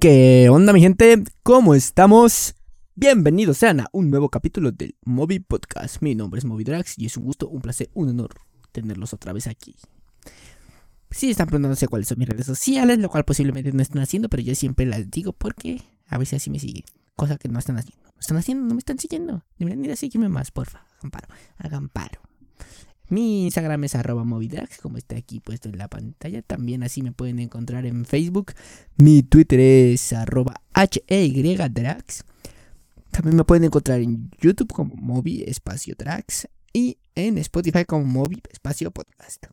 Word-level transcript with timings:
¿Qué 0.00 0.48
onda 0.48 0.72
mi 0.72 0.80
gente? 0.80 1.22
¿Cómo 1.42 1.74
estamos? 1.74 2.54
Bienvenidos 2.94 3.58
sean 3.58 3.80
a 3.80 3.88
un 3.92 4.08
nuevo 4.08 4.30
capítulo 4.30 4.72
del 4.72 4.96
Moby 5.04 5.40
Podcast. 5.40 6.00
Mi 6.00 6.14
nombre 6.14 6.38
es 6.38 6.46
Moby 6.46 6.64
Drax 6.64 6.98
y 6.98 7.04
es 7.04 7.18
un 7.18 7.24
gusto, 7.24 7.46
un 7.48 7.60
placer, 7.60 7.90
un 7.92 8.08
honor 8.08 8.30
tenerlos 8.72 9.12
otra 9.12 9.34
vez 9.34 9.46
aquí. 9.46 9.76
Sí, 11.10 11.28
están 11.28 11.48
preguntándose 11.48 11.86
cuáles 11.86 12.08
son 12.08 12.18
mis 12.18 12.30
redes 12.30 12.46
sociales, 12.46 12.98
lo 12.98 13.10
cual 13.10 13.26
posiblemente 13.26 13.72
no 13.72 13.82
están 13.82 14.00
haciendo, 14.00 14.30
pero 14.30 14.42
yo 14.42 14.54
siempre 14.54 14.86
las 14.86 15.10
digo 15.10 15.34
porque 15.34 15.82
a 16.06 16.16
veces 16.16 16.40
así 16.40 16.48
me 16.48 16.58
siguen. 16.58 16.84
Cosa 17.14 17.36
que 17.36 17.50
no 17.50 17.58
están 17.58 17.76
haciendo. 17.76 18.02
No 18.02 18.20
están 18.20 18.38
haciendo, 18.38 18.66
no 18.66 18.72
me 18.72 18.78
están 18.78 18.98
siguiendo. 18.98 19.44
Deberían 19.58 19.84
ir 19.84 19.92
a 19.92 19.96
seguirme 19.96 20.30
más, 20.30 20.50
porfa. 20.50 20.86
Hagan 20.96 21.10
paro. 21.10 21.28
Hagan 21.58 21.88
paro. 21.90 22.22
Mi 23.10 23.44
Instagram 23.44 23.84
es 23.84 23.96
arroba 23.96 24.24
movidrax, 24.24 24.78
como 24.78 24.96
está 24.96 25.16
aquí 25.16 25.40
puesto 25.40 25.68
en 25.68 25.78
la 25.78 25.88
pantalla. 25.88 26.42
También 26.42 26.82
así 26.84 27.02
me 27.02 27.12
pueden 27.12 27.40
encontrar 27.40 27.84
en 27.84 28.04
Facebook. 28.04 28.52
Mi 28.96 29.22
Twitter 29.22 29.60
es 29.60 30.12
arroba 30.12 30.62
HEYDrax. 30.74 32.24
También 33.10 33.36
me 33.36 33.44
pueden 33.44 33.64
encontrar 33.64 34.00
en 34.00 34.30
YouTube 34.40 34.72
como 34.72 34.94
Movi 34.94 35.42
Espacio 35.42 35.94
Drax 35.98 36.48
y 36.72 36.98
en 37.16 37.38
Spotify 37.38 37.84
como 37.84 38.04
Movi 38.04 38.40
Espacio 38.50 38.92
Podcast. 38.92 39.46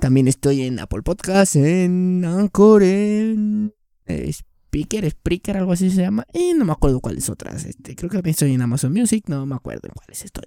También 0.00 0.26
estoy 0.26 0.62
en 0.62 0.80
Apple 0.80 1.02
Podcast, 1.02 1.54
en 1.54 2.24
Anchor, 2.24 2.82
en 2.82 3.72
Speaker, 4.06 5.08
Spreaker, 5.08 5.56
algo 5.56 5.72
así 5.72 5.90
se 5.90 6.02
llama. 6.02 6.26
Y 6.32 6.54
no 6.54 6.64
me 6.64 6.72
acuerdo 6.72 7.00
cuáles 7.00 7.28
otras. 7.30 7.64
Este, 7.64 7.94
creo 7.94 8.10
que 8.10 8.16
también 8.16 8.32
estoy 8.32 8.54
en 8.54 8.62
Amazon 8.62 8.92
Music, 8.92 9.24
no 9.28 9.46
me 9.46 9.54
acuerdo 9.54 9.88
en 9.88 9.94
cuáles 9.94 10.24
estoy. 10.24 10.46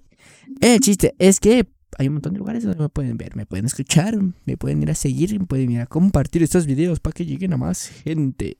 El 0.60 0.80
chiste 0.80 1.14
es 1.18 1.40
que 1.40 1.68
hay 1.98 2.08
un 2.08 2.14
montón 2.14 2.32
de 2.32 2.38
lugares 2.38 2.64
donde 2.64 2.80
me 2.80 2.88
pueden 2.88 3.16
ver, 3.16 3.36
me 3.36 3.46
pueden 3.46 3.66
escuchar, 3.66 4.16
me 4.44 4.56
pueden 4.56 4.82
ir 4.82 4.90
a 4.90 4.94
seguir, 4.94 5.38
me 5.38 5.46
pueden 5.46 5.70
ir 5.72 5.80
a 5.80 5.86
compartir 5.86 6.42
estos 6.42 6.66
videos 6.66 7.00
para 7.00 7.14
que 7.14 7.26
lleguen 7.26 7.52
a 7.52 7.56
más 7.56 7.88
gente. 7.88 8.56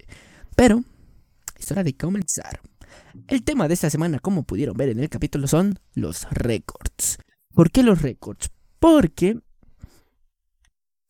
Pero 0.55 0.85
es 1.59 1.71
hora 1.71 1.83
de 1.83 1.97
comenzar. 1.97 2.61
El 3.29 3.43
tema 3.43 3.69
de 3.69 3.75
esta 3.75 3.91
semana, 3.91 4.19
como 4.19 4.43
pudieron 4.43 4.77
ver 4.77 4.91
en 4.91 5.01
el 5.01 5.09
capítulo, 5.09 5.47
son 5.47 5.79
los 5.95 6.29
récords. 6.31 7.19
¿Por 7.55 7.71
qué 7.71 7.83
los 7.83 8.03
récords? 8.03 8.51
Porque, 8.79 9.39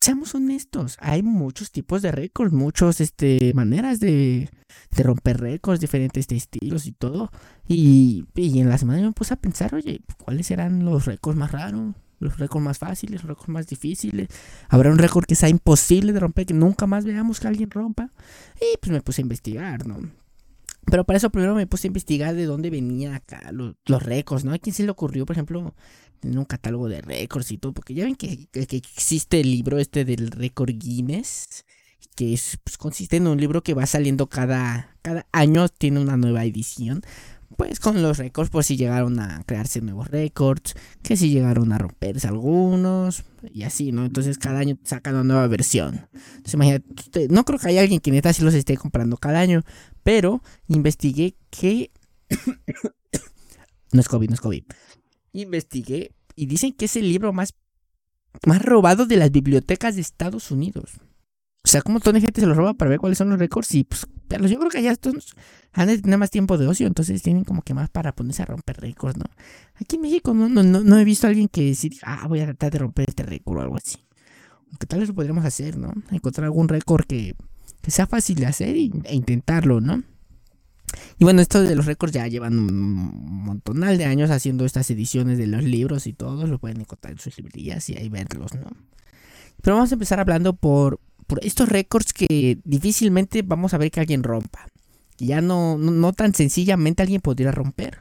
seamos 0.01 0.35
honestos, 0.35 0.97
hay 0.99 1.23
muchos 1.23 1.71
tipos 1.71 2.01
de 2.01 2.11
récords, 2.11 2.53
muchas 2.53 3.01
este, 3.01 3.51
maneras 3.53 3.99
de, 3.99 4.49
romper 4.95 5.39
récords, 5.39 5.79
diferentes 5.79 6.31
estilos 6.31 6.85
y 6.85 6.93
todo. 6.93 7.31
Y, 7.67 8.25
y 8.35 8.59
en 8.59 8.69
la 8.69 8.77
semana 8.77 9.01
me 9.01 9.11
puse 9.11 9.33
a 9.33 9.37
pensar, 9.37 9.75
oye, 9.75 10.01
¿cuáles 10.23 10.47
serán 10.47 10.85
los 10.85 11.05
récords 11.05 11.37
más 11.37 11.51
raros? 11.51 11.95
Los 12.23 12.37
récords 12.37 12.63
más 12.63 12.77
fáciles, 12.77 13.21
los 13.21 13.29
récords 13.29 13.49
más 13.49 13.67
difíciles. 13.67 14.27
Habrá 14.69 14.91
un 14.91 14.97
récord 14.97 15.25
que 15.25 15.35
sea 15.35 15.49
imposible 15.49 16.13
de 16.13 16.19
romper, 16.19 16.45
que 16.45 16.53
nunca 16.53 16.87
más 16.87 17.05
veamos 17.05 17.39
que 17.39 17.47
alguien 17.47 17.69
rompa. 17.69 18.11
Y 18.55 18.77
pues 18.77 18.91
me 18.91 19.01
puse 19.01 19.21
a 19.21 19.23
investigar, 19.23 19.85
¿no? 19.85 19.99
Pero 20.85 21.05
para 21.05 21.17
eso 21.17 21.29
primero 21.29 21.55
me 21.55 21.67
puse 21.67 21.87
a 21.87 21.89
investigar 21.89 22.35
de 22.35 22.45
dónde 22.45 22.69
venían 22.69 23.13
acá 23.13 23.51
los, 23.51 23.75
récords, 24.03 24.43
¿no? 24.43 24.53
¿A 24.53 24.59
quién 24.59 24.73
se 24.73 24.83
le 24.83 24.91
ocurrió, 24.91 25.25
por 25.25 25.35
ejemplo, 25.35 25.73
tener 26.19 26.37
un 26.37 26.45
catálogo 26.45 26.89
de 26.89 27.01
récords 27.01 27.51
y 27.51 27.57
todo? 27.57 27.73
Porque 27.73 27.93
ya 27.93 28.03
ven 28.03 28.15
que, 28.15 28.47
existe 28.53 29.39
el 29.39 29.51
libro 29.51 29.79
este 29.79 30.03
del 30.03 30.29
récord 30.31 30.71
Guinness, 30.71 31.65
que 32.15 32.33
es, 32.33 32.57
pues, 32.63 32.77
consiste 32.77 33.17
en 33.17 33.27
un 33.27 33.39
libro 33.39 33.63
que 33.63 33.73
va 33.73 33.85
saliendo 33.85 34.27
cada, 34.27 34.95
cada 35.01 35.25
año, 35.31 35.69
tiene 35.69 36.01
una 36.01 36.17
nueva 36.17 36.43
edición 36.43 37.01
pues 37.57 37.79
con 37.79 38.01
los 38.01 38.17
récords, 38.17 38.49
pues 38.49 38.65
si 38.65 38.77
llegaron 38.77 39.19
a 39.19 39.43
crearse 39.45 39.81
nuevos 39.81 40.07
récords, 40.07 40.75
que 41.01 41.17
si 41.17 41.29
llegaron 41.29 41.71
a 41.71 41.77
romperse 41.77 42.27
algunos, 42.27 43.23
y 43.51 43.63
así, 43.63 43.91
¿no? 43.91 44.05
Entonces 44.05 44.37
cada 44.37 44.59
año 44.59 44.77
sacan 44.83 45.15
una 45.15 45.23
nueva 45.23 45.47
versión. 45.47 46.07
Entonces 46.13 46.53
imagínate, 46.53 47.27
no 47.29 47.45
creo 47.45 47.59
que 47.59 47.69
haya 47.69 47.81
alguien 47.81 47.99
que 47.99 48.11
neta 48.11 48.33
sí 48.33 48.43
los 48.43 48.53
esté 48.53 48.77
comprando 48.77 49.17
cada 49.17 49.39
año, 49.39 49.63
pero 50.03 50.41
investigué 50.67 51.35
que... 51.49 51.91
no 53.91 53.99
es 53.99 54.07
COVID, 54.07 54.29
no 54.29 54.33
es 54.35 54.41
COVID. 54.41 54.63
Investigué 55.33 56.11
y 56.35 56.45
dicen 56.45 56.73
que 56.73 56.85
es 56.85 56.95
el 56.95 57.07
libro 57.07 57.33
más, 57.33 57.53
más 58.45 58.61
robado 58.61 59.05
de 59.05 59.17
las 59.17 59.31
bibliotecas 59.31 59.95
de 59.95 60.01
Estados 60.01 60.51
Unidos. 60.51 60.99
O 61.65 61.69
sea, 61.69 61.81
como 61.81 62.01
toda 62.01 62.19
gente 62.19 62.41
se 62.41 62.47
lo 62.47 62.53
roba 62.53 62.73
para 62.73 62.89
ver 62.89 62.99
cuáles 62.99 63.17
son 63.17 63.29
los 63.29 63.39
récords 63.39 63.73
y 63.73 63.85
pues, 63.85 64.05
yo 64.29 64.59
creo 64.59 64.69
que 64.69 64.83
ya 64.83 64.91
estos 64.91 65.33
han 65.71 65.87
de 65.87 65.97
tener 65.97 66.19
más 66.19 66.29
tiempo 66.29 66.57
de 66.57 66.67
ocio, 66.67 66.87
entonces 66.87 67.21
tienen 67.21 67.45
como 67.45 67.61
que 67.61 67.73
más 67.73 67.89
para 67.89 68.13
ponerse 68.13 68.43
a 68.43 68.45
romper 68.45 68.81
récords, 68.81 69.17
¿no? 69.17 69.25
Aquí 69.75 69.95
en 69.95 70.01
México 70.01 70.33
no, 70.33 70.49
no, 70.49 70.63
no, 70.63 70.99
he 70.99 71.05
visto 71.05 71.25
a 71.25 71.29
alguien 71.29 71.47
que 71.47 71.63
decir, 71.63 71.93
ah, 72.03 72.27
voy 72.27 72.41
a 72.41 72.45
tratar 72.45 72.71
de 72.71 72.79
romper 72.79 73.05
este 73.07 73.23
récord 73.23 73.59
o 73.59 73.61
algo 73.61 73.77
así. 73.77 73.97
Aunque 74.69 74.87
tal 74.87 74.99
vez 74.99 75.07
lo 75.07 75.15
podríamos 75.15 75.45
hacer, 75.45 75.77
¿no? 75.77 75.93
Encontrar 76.11 76.45
algún 76.45 76.67
récord 76.67 77.05
que, 77.05 77.35
sea 77.87 78.07
fácil 78.07 78.35
de 78.37 78.45
hacer 78.45 78.75
e 78.75 79.13
intentarlo, 79.15 79.79
¿no? 79.79 80.03
Y 81.17 81.23
bueno, 81.23 81.41
esto 81.41 81.61
de 81.61 81.75
los 81.75 81.85
récords 81.85 82.13
ya 82.13 82.27
llevan 82.27 82.59
un 82.59 82.73
montonal 83.45 83.97
de 83.97 84.05
años 84.05 84.31
haciendo 84.31 84.65
estas 84.65 84.89
ediciones 84.89 85.37
de 85.37 85.47
los 85.47 85.63
libros 85.63 86.07
y 86.07 86.13
todo, 86.13 86.45
lo 86.45 86.59
pueden 86.59 86.81
encontrar 86.81 87.13
en 87.13 87.19
sus 87.19 87.37
librerías 87.37 87.89
y 87.89 87.97
ahí 87.97 88.09
verlos, 88.09 88.53
¿no? 88.53 88.67
Pero 89.61 89.77
vamos 89.77 89.91
a 89.91 89.95
empezar 89.95 90.19
hablando 90.19 90.53
por 90.53 90.99
por 91.27 91.43
estos 91.45 91.69
récords 91.69 92.13
que 92.13 92.59
difícilmente 92.63 93.41
vamos 93.41 93.73
a 93.73 93.77
ver 93.77 93.91
que 93.91 93.99
alguien 93.99 94.23
rompa. 94.23 94.67
Ya 95.17 95.41
no, 95.41 95.77
no, 95.77 96.13
tan 96.13 96.33
sencillamente 96.33 97.01
alguien 97.03 97.21
podría 97.21 97.51
romper. 97.51 97.99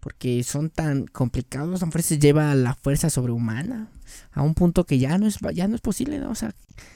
Porque 0.00 0.42
son 0.42 0.70
tan 0.70 1.06
complicados, 1.06 1.82
a 1.82 1.86
veces 1.86 2.18
lleva 2.18 2.54
la 2.56 2.74
fuerza 2.74 3.08
sobrehumana 3.08 3.88
a 4.32 4.42
un 4.42 4.54
punto 4.54 4.84
que 4.84 4.98
ya 4.98 5.16
no 5.16 5.28
es, 5.28 5.38
ya 5.54 5.68
no 5.68 5.76
es 5.76 5.80
posible, 5.80 6.18
¿no? 6.18 6.30
O 6.30 6.34
sea, 6.34 6.52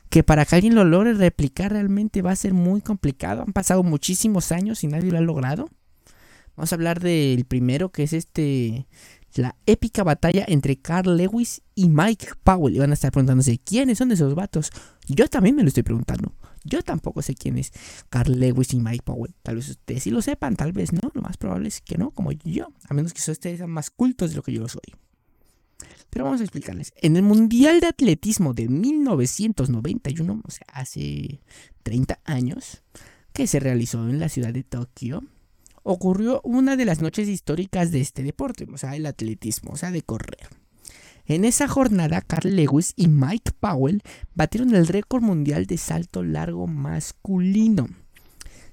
que 0.09 0.25
para 0.25 0.45
que 0.45 0.57
alguien 0.57 0.75
lo 0.75 0.85
logre 0.85 1.15
replicar 1.15 1.73
realmente 1.73 2.21
va 2.23 2.33
a 2.33 2.37
ser 2.37 2.53
muy 2.53 2.81
complicado. 2.81 3.43
Han 3.43 3.53
pasado 3.53 3.85
muchísimos 3.85 4.51
años 4.51 4.83
y 4.83 4.89
nadie 4.89 5.13
lo 5.13 5.19
ha 5.19 5.21
logrado. 5.21 5.69
Vamos 6.57 6.73
a 6.73 6.75
hablar 6.75 7.01
del 7.01 7.45
primero, 7.45 7.91
que 7.91 8.03
es 8.03 8.13
este 8.13 8.87
la 9.39 9.57
épica 9.67 10.05
batalla 10.05 10.45
entre 10.49 10.77
Carl 10.77 11.17
Lewis 11.17 11.63
y 11.75 11.89
Mike 11.89 12.29
Powell. 12.43 12.75
Y 12.75 12.79
van 12.79 12.91
a 12.91 12.95
estar 12.95 13.13
preguntándose 13.13 13.59
quiénes 13.59 13.99
son 13.99 14.13
esos 14.13 14.35
vatos. 14.35 14.71
Yo 15.07 15.29
también 15.29 15.57
me 15.57 15.63
lo 15.63 15.69
estoy 15.69 15.83
preguntando. 15.83 16.33
Yo 16.65 16.83
tampoco 16.83 17.23
sé 17.23 17.35
quién 17.35 17.59
es 17.59 17.73
Carl 18.09 18.39
Lewis 18.39 18.73
y 18.73 18.81
Mike 18.81 19.05
Powell. 19.05 19.35
Tal 19.43 19.57
vez 19.57 19.69
ustedes 19.69 20.03
sí 20.03 20.11
lo 20.11 20.21
sepan, 20.23 20.57
tal 20.57 20.73
vez 20.73 20.93
no. 20.93 21.11
Lo 21.15 21.23
más 21.23 21.37
probable 21.37 21.69
es 21.69 21.81
que 21.81 21.97
no, 21.97 22.11
como 22.11 22.33
yo. 22.33 22.73
A 22.89 22.95
menos 22.95 23.13
que 23.13 23.31
ustedes 23.31 23.59
sean 23.59 23.71
más 23.71 23.91
cultos 23.91 24.31
de 24.31 24.37
lo 24.37 24.43
que 24.43 24.53
yo 24.53 24.67
soy. 24.69 24.95
Pero 26.11 26.25
vamos 26.25 26.41
a 26.41 26.45
explicarles. 26.45 26.93
En 26.97 27.17
el 27.17 27.23
Mundial 27.23 27.81
de 27.81 27.89
Atletismo 27.89 28.55
de 28.55 28.69
1991, 28.69 30.43
o 30.43 30.51
sea, 30.51 30.67
hace 30.73 31.41
30 31.83 32.21
años, 32.25 32.83
que 33.33 33.47
se 33.47 33.61
realizó 33.61 34.09
en 34.09 34.19
la 34.19 34.29
ciudad 34.29 34.53
de 34.53 34.65
Tokio, 34.65 35.23
ocurrió 35.89 36.41
una 36.43 36.77
de 36.77 36.85
las 36.85 37.01
noches 37.01 37.29
históricas 37.29 37.93
de 37.93 38.01
este 38.01 38.25
deporte, 38.25 38.67
o 38.73 38.77
sea, 38.77 38.97
el 38.97 39.07
atletismo, 39.07 39.71
o 39.73 39.77
sea, 39.77 39.93
de 39.93 40.03
correr. 40.03 40.49
En 41.27 41.45
esa 41.45 41.69
jornada, 41.69 42.23
Carl 42.23 42.57
Lewis 42.57 42.93
y 42.97 43.07
Mike 43.07 43.53
Powell 43.61 44.03
batieron 44.35 44.75
el 44.75 44.89
récord 44.89 45.23
mundial 45.23 45.67
de 45.67 45.79
salto 45.79 46.25
largo 46.25 46.67
masculino, 46.67 47.87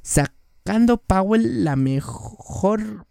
sacando 0.02 0.98
Powell 0.98 1.64
la 1.64 1.76
mejor 1.76 3.06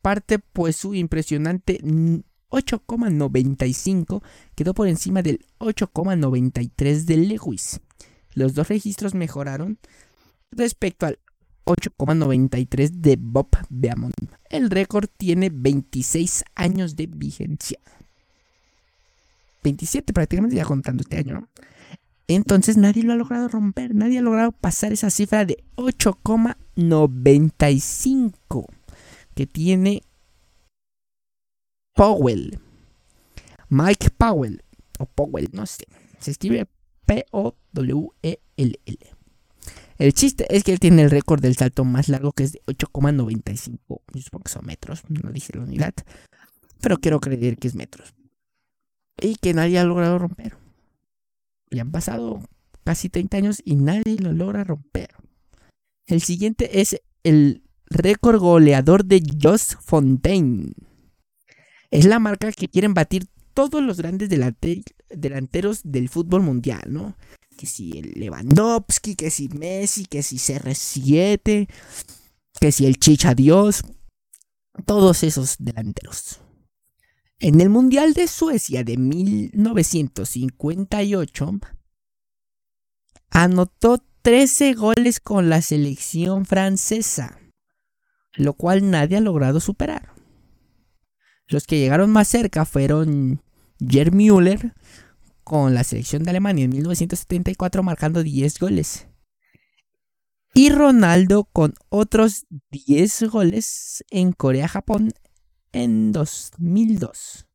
parte, 0.00 0.38
pues 0.38 0.76
su 0.76 0.94
impresionante 0.94 1.78
8,95 1.82 4.22
quedó 4.54 4.72
por 4.72 4.88
encima 4.88 5.20
del 5.20 5.44
8,93 5.58 7.04
de 7.04 7.16
Lewis. 7.18 7.82
Los 8.34 8.54
dos 8.54 8.68
registros 8.68 9.14
mejoraron 9.14 9.78
respecto 10.50 11.04
al 11.04 11.18
8,93 11.64 12.90
de 12.90 13.16
Bob 13.20 13.48
Beamon. 13.68 14.12
El 14.50 14.70
récord 14.70 15.08
tiene 15.16 15.50
26 15.52 16.44
años 16.54 16.94
de 16.96 17.06
vigencia. 17.06 17.78
27 19.62 20.12
prácticamente 20.12 20.56
ya 20.56 20.64
contando 20.64 21.02
este 21.02 21.18
año. 21.18 21.48
Entonces 22.26 22.76
nadie 22.76 23.02
lo 23.02 23.12
ha 23.12 23.16
logrado 23.16 23.48
romper, 23.48 23.94
nadie 23.94 24.18
ha 24.18 24.22
logrado 24.22 24.52
pasar 24.52 24.92
esa 24.92 25.10
cifra 25.10 25.44
de 25.44 25.62
8,95 25.76 28.66
que 29.34 29.46
tiene 29.46 30.02
Powell. 31.94 32.58
Mike 33.68 34.10
Powell, 34.10 34.62
o 34.98 35.06
Powell, 35.06 35.48
no 35.52 35.66
sé, 35.66 35.84
se 36.18 36.32
escribe 36.32 36.66
P-O-W-E-L-L. 37.06 39.11
El 39.98 40.14
chiste 40.14 40.46
es 40.54 40.64
que 40.64 40.72
él 40.72 40.80
tiene 40.80 41.02
el 41.02 41.10
récord 41.10 41.40
del 41.40 41.56
salto 41.56 41.84
más 41.84 42.08
largo 42.08 42.32
que 42.32 42.44
es 42.44 42.52
de 42.52 42.62
8,95. 42.66 43.78
Yo 43.88 44.22
supongo 44.22 44.44
que 44.44 44.50
son 44.50 44.66
metros, 44.66 45.02
no 45.08 45.30
dije 45.30 45.52
la 45.56 45.62
unidad. 45.62 45.94
Pero 46.80 46.98
quiero 46.98 47.20
creer 47.20 47.56
que 47.56 47.68
es 47.68 47.74
metros. 47.74 48.14
Y 49.20 49.36
que 49.36 49.54
nadie 49.54 49.78
ha 49.78 49.84
logrado 49.84 50.18
romper. 50.18 50.56
Y 51.70 51.78
han 51.78 51.92
pasado 51.92 52.42
casi 52.84 53.08
30 53.08 53.36
años 53.36 53.62
y 53.64 53.76
nadie 53.76 54.16
lo 54.18 54.32
logra 54.32 54.64
romper. 54.64 55.10
El 56.06 56.20
siguiente 56.20 56.80
es 56.80 57.00
el 57.22 57.62
récord 57.86 58.40
goleador 58.40 59.04
de 59.04 59.22
Joss 59.40 59.76
Fontaine. 59.80 60.72
Es 61.90 62.06
la 62.06 62.18
marca 62.18 62.50
que 62.52 62.68
quieren 62.68 62.94
batir 62.94 63.28
todos 63.54 63.82
los 63.82 63.98
grandes 63.98 64.28
delanteros 65.10 65.80
del 65.84 66.08
fútbol 66.08 66.42
mundial, 66.42 66.82
¿no? 66.88 67.16
Que 67.62 67.68
si 67.68 67.96
el 67.96 68.12
Lewandowski, 68.16 69.14
que 69.14 69.30
si 69.30 69.48
Messi, 69.48 70.06
que 70.06 70.24
si 70.24 70.36
CR7, 70.36 71.68
que 72.60 72.72
si 72.72 72.86
el 72.86 72.98
Chicha 72.98 73.36
Dios, 73.36 73.84
todos 74.84 75.22
esos 75.22 75.54
delanteros. 75.60 76.40
En 77.38 77.60
el 77.60 77.68
Mundial 77.68 78.14
de 78.14 78.26
Suecia 78.26 78.82
de 78.82 78.96
1958, 78.96 81.60
anotó 83.30 84.04
13 84.22 84.74
goles 84.74 85.20
con 85.20 85.48
la 85.48 85.62
selección 85.62 86.46
francesa, 86.46 87.38
lo 88.32 88.54
cual 88.54 88.90
nadie 88.90 89.18
ha 89.18 89.20
logrado 89.20 89.60
superar. 89.60 90.12
Los 91.46 91.68
que 91.68 91.78
llegaron 91.78 92.10
más 92.10 92.26
cerca 92.26 92.64
fueron 92.64 93.40
Gerd 93.78 94.14
Müller 94.14 94.74
con 95.44 95.74
la 95.74 95.84
selección 95.84 96.22
de 96.22 96.30
Alemania 96.30 96.64
en 96.64 96.70
1974 96.70 97.82
marcando 97.82 98.22
10 98.22 98.58
goles. 98.58 99.06
Y 100.54 100.68
Ronaldo 100.70 101.44
con 101.44 101.74
otros 101.88 102.46
10 102.70 103.30
goles 103.30 104.04
en 104.10 104.32
Corea-Japón 104.32 105.12
en 105.72 106.12
2002. 106.12 107.46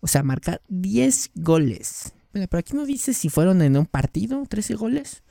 O 0.00 0.06
sea, 0.06 0.22
marcar 0.22 0.62
10 0.68 1.32
goles. 1.34 2.12
Bueno, 2.32 2.46
pero 2.48 2.60
aquí 2.60 2.74
no 2.74 2.86
dice 2.86 3.12
si 3.12 3.28
fueron 3.28 3.60
en 3.62 3.76
un 3.76 3.86
partido, 3.86 4.44
13 4.48 4.74
goles. 4.74 5.22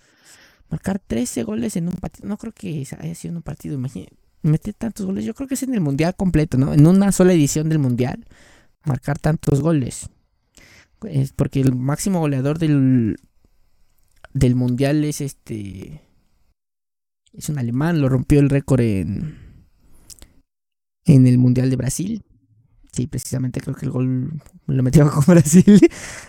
Marcar 0.70 1.00
13 1.00 1.44
goles 1.44 1.76
en 1.76 1.88
un 1.88 1.96
partido. 1.96 2.28
No 2.28 2.38
creo 2.38 2.54
que 2.54 2.86
haya 3.00 3.16
sido 3.16 3.32
en 3.32 3.38
un 3.38 3.44
partido. 3.44 3.76
Imagínate, 3.76 4.16
meter 4.42 4.74
tantos 4.74 5.06
goles. 5.06 5.26
Yo 5.26 5.34
creo 5.34 5.48
que 5.48 5.56
es 5.56 5.64
en 5.64 5.74
el 5.74 5.82
mundial 5.82 6.16
completo, 6.16 6.58
¿no? 6.58 6.74
En 6.74 6.86
una 6.86 7.12
sola 7.12 7.34
edición 7.34 7.70
del 7.70 7.80
mundial. 7.80 8.26
Marcar 8.86 9.20
tantos 9.20 9.62
goles. 9.62 10.10
Es 11.04 11.34
porque 11.34 11.62
el 11.62 11.76
máximo 11.76 12.20
goleador 12.20 12.60
del, 12.60 13.18
del 14.34 14.56
mundial 14.56 15.04
es 15.04 15.22
este. 15.22 16.02
Es 17.34 17.50
un 17.50 17.60
alemán. 17.60 18.02
Lo 18.02 18.10
rompió 18.10 18.40
el 18.40 18.50
récord 18.50 18.82
en. 18.82 19.38
En 21.06 21.28
el 21.28 21.38
mundial 21.38 21.70
de 21.70 21.76
Brasil. 21.76 22.24
Sí, 22.92 23.08
precisamente 23.08 23.62
creo 23.62 23.76
que 23.76 23.86
el 23.86 23.92
gol 23.92 24.42
lo 24.68 24.84
metió 24.84 25.10
con 25.12 25.24
Brasil. 25.26 25.80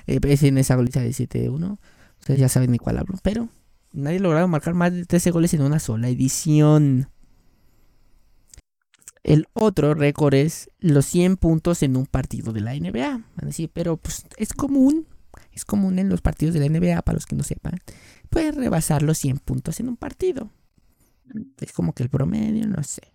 eh, 0.07 0.21
es 0.23 0.43
en 0.43 0.59
esa 0.59 0.77
goliza 0.77 1.01
de 1.01 1.11
7-1. 1.11 1.79
Ustedes 2.21 2.41
ya 2.41 2.49
saben 2.49 2.73
de 2.73 2.79
cuál 2.79 2.99
hablo. 2.99 3.19
Pero 3.23 3.49
nadie 3.93 4.19
ha 4.19 4.21
logrado 4.21 4.49
marcar 4.49 4.75
más 4.75 4.93
de 4.93 5.05
13 5.05 5.31
goles 5.31 5.53
en 5.55 5.63
una 5.63 5.79
sola 5.79 6.09
edición. 6.09 7.12
El 9.23 9.47
otro 9.53 9.95
récord 9.95 10.35
es 10.35 10.71
los 10.81 11.07
100 11.07 11.37
puntos 11.37 11.83
en 11.83 11.97
un 11.97 12.07
partido 12.07 12.53
de 12.53 12.61
la 12.61 12.75
NBA. 12.75 13.11
Van 13.11 13.25
a 13.43 13.47
decir, 13.47 13.71
pero 13.73 13.97
pues 13.97 14.25
es 14.37 14.53
común. 14.53 15.07
Es 15.53 15.65
común 15.65 15.99
en 15.99 16.09
los 16.09 16.21
partidos 16.21 16.55
de 16.55 16.61
la 16.61 16.69
NBA, 16.69 17.03
para 17.03 17.15
los 17.15 17.27
que 17.27 17.37
no 17.37 17.43
sepan. 17.43 17.79
Puedes 18.31 18.55
rebasar 18.55 19.03
los 19.03 19.19
100 19.19 19.39
puntos 19.39 19.81
en 19.81 19.89
un 19.89 19.97
partido. 19.97 20.51
Es 21.61 21.73
como 21.73 21.93
que 21.93 22.03
el 22.03 22.09
promedio, 22.09 22.67
no 22.67 22.83
sé. 22.83 23.13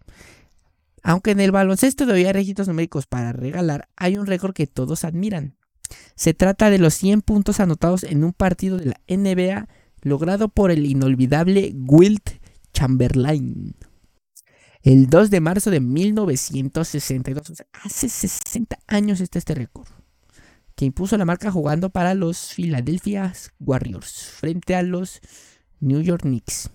Aunque 1.04 1.32
en 1.32 1.40
el 1.40 1.52
baloncesto 1.52 2.06
todavía 2.06 2.28
hay 2.28 2.34
registros 2.34 2.68
numéricos 2.68 3.08
para 3.08 3.32
regalar, 3.32 3.88
hay 3.96 4.18
un 4.18 4.26
récord 4.26 4.54
que 4.54 4.68
todos 4.68 5.04
admiran. 5.04 5.56
Se 6.16 6.34
trata 6.34 6.70
de 6.70 6.80
los 6.80 6.94
100 6.96 7.22
puntos 7.22 7.60
anotados 7.60 8.04
en 8.04 8.24
un 8.24 8.34
partido 8.34 8.78
de 8.78 8.88
la 8.88 9.02
NBA 9.08 9.68
logrado 10.02 10.50
por 10.50 10.72
el 10.72 10.86
inolvidable 10.86 11.74
Wilt 11.76 12.30
Chamberlain. 12.74 13.76
El 14.88 15.10
2 15.10 15.30
de 15.32 15.42
marzo 15.42 15.70
de 15.70 15.82
1962, 15.82 17.50
o 17.50 17.56
sea, 17.56 17.66
hace 17.84 18.08
60 18.08 18.80
años 18.88 19.20
está 19.20 19.38
este 19.38 19.54
récord, 19.54 19.86
que 20.76 20.86
impuso 20.86 21.18
la 21.18 21.26
marca 21.26 21.52
jugando 21.52 21.90
para 21.90 22.14
los 22.14 22.54
Philadelphia 22.54 23.34
Warriors 23.60 24.30
frente 24.30 24.76
a 24.76 24.84
los 24.84 25.20
New 25.82 26.00
York 26.00 26.22
Knicks. 26.22 26.70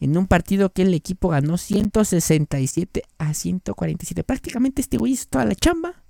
En 0.00 0.16
un 0.18 0.26
partido 0.26 0.72
que 0.72 0.82
el 0.82 0.94
equipo 0.94 1.28
ganó 1.28 1.56
167 1.56 3.04
a 3.18 3.32
147. 3.32 4.24
Prácticamente 4.24 4.82
este 4.82 4.96
güey 4.96 5.12
hizo 5.12 5.26
toda 5.30 5.44
la 5.44 5.54
chamba, 5.54 6.02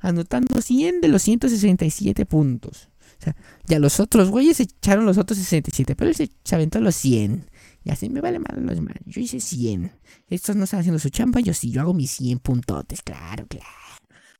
anotando 0.00 0.60
100 0.60 1.00
de 1.00 1.08
los 1.08 1.22
167 1.22 2.26
puntos. 2.26 2.90
O 3.20 3.24
sea, 3.24 3.36
ya 3.66 3.78
los 3.78 4.00
otros 4.00 4.28
güeyes 4.28 4.60
echaron 4.60 5.06
los 5.06 5.16
otros 5.16 5.38
67, 5.38 5.96
pero 5.96 6.10
él 6.10 6.14
se, 6.14 6.30
se 6.44 6.54
aventó 6.54 6.78
los 6.78 6.94
100. 6.94 7.46
Y 7.84 7.90
así 7.90 8.08
me 8.08 8.20
vale 8.20 8.38
mal 8.38 8.64
los 8.64 8.76
demás. 8.76 8.96
Yo 9.04 9.20
hice 9.20 9.40
100. 9.40 9.92
Estos 10.28 10.56
no 10.56 10.64
están 10.64 10.80
haciendo 10.80 10.98
su 10.98 11.10
chamba, 11.10 11.40
yo 11.40 11.52
sí, 11.52 11.70
yo 11.70 11.82
hago 11.82 11.92
mis 11.92 12.10
100 12.12 12.38
puntotes. 12.38 13.02
Claro, 13.02 13.46
claro. 13.46 13.66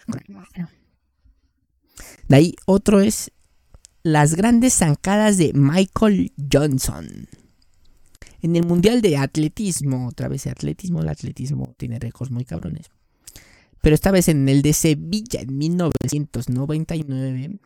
claro. 0.07 0.69
De 2.27 2.37
ahí 2.37 2.55
otro 2.65 3.01
es 3.01 3.31
las 4.03 4.35
grandes 4.35 4.75
zancadas 4.75 5.37
de 5.37 5.53
Michael 5.53 6.33
Johnson. 6.51 7.29
En 8.41 8.57
el 8.57 8.67
Mundial 8.67 9.01
de 9.01 9.17
Atletismo, 9.17 10.09
otra 10.09 10.29
vez 10.29 10.47
el 10.47 10.53
atletismo, 10.53 11.01
el 11.01 11.09
atletismo 11.09 11.75
tiene 11.79 11.99
récords 11.99 12.31
muy 12.31 12.45
cabrones. 12.45 12.91
Pero 13.81 13.95
esta 13.95 14.11
vez 14.11 14.29
en 14.29 14.49
el 14.49 14.63
de 14.63 14.73
Sevilla 14.73 15.41
en 15.41 15.57
1999, 15.57 17.59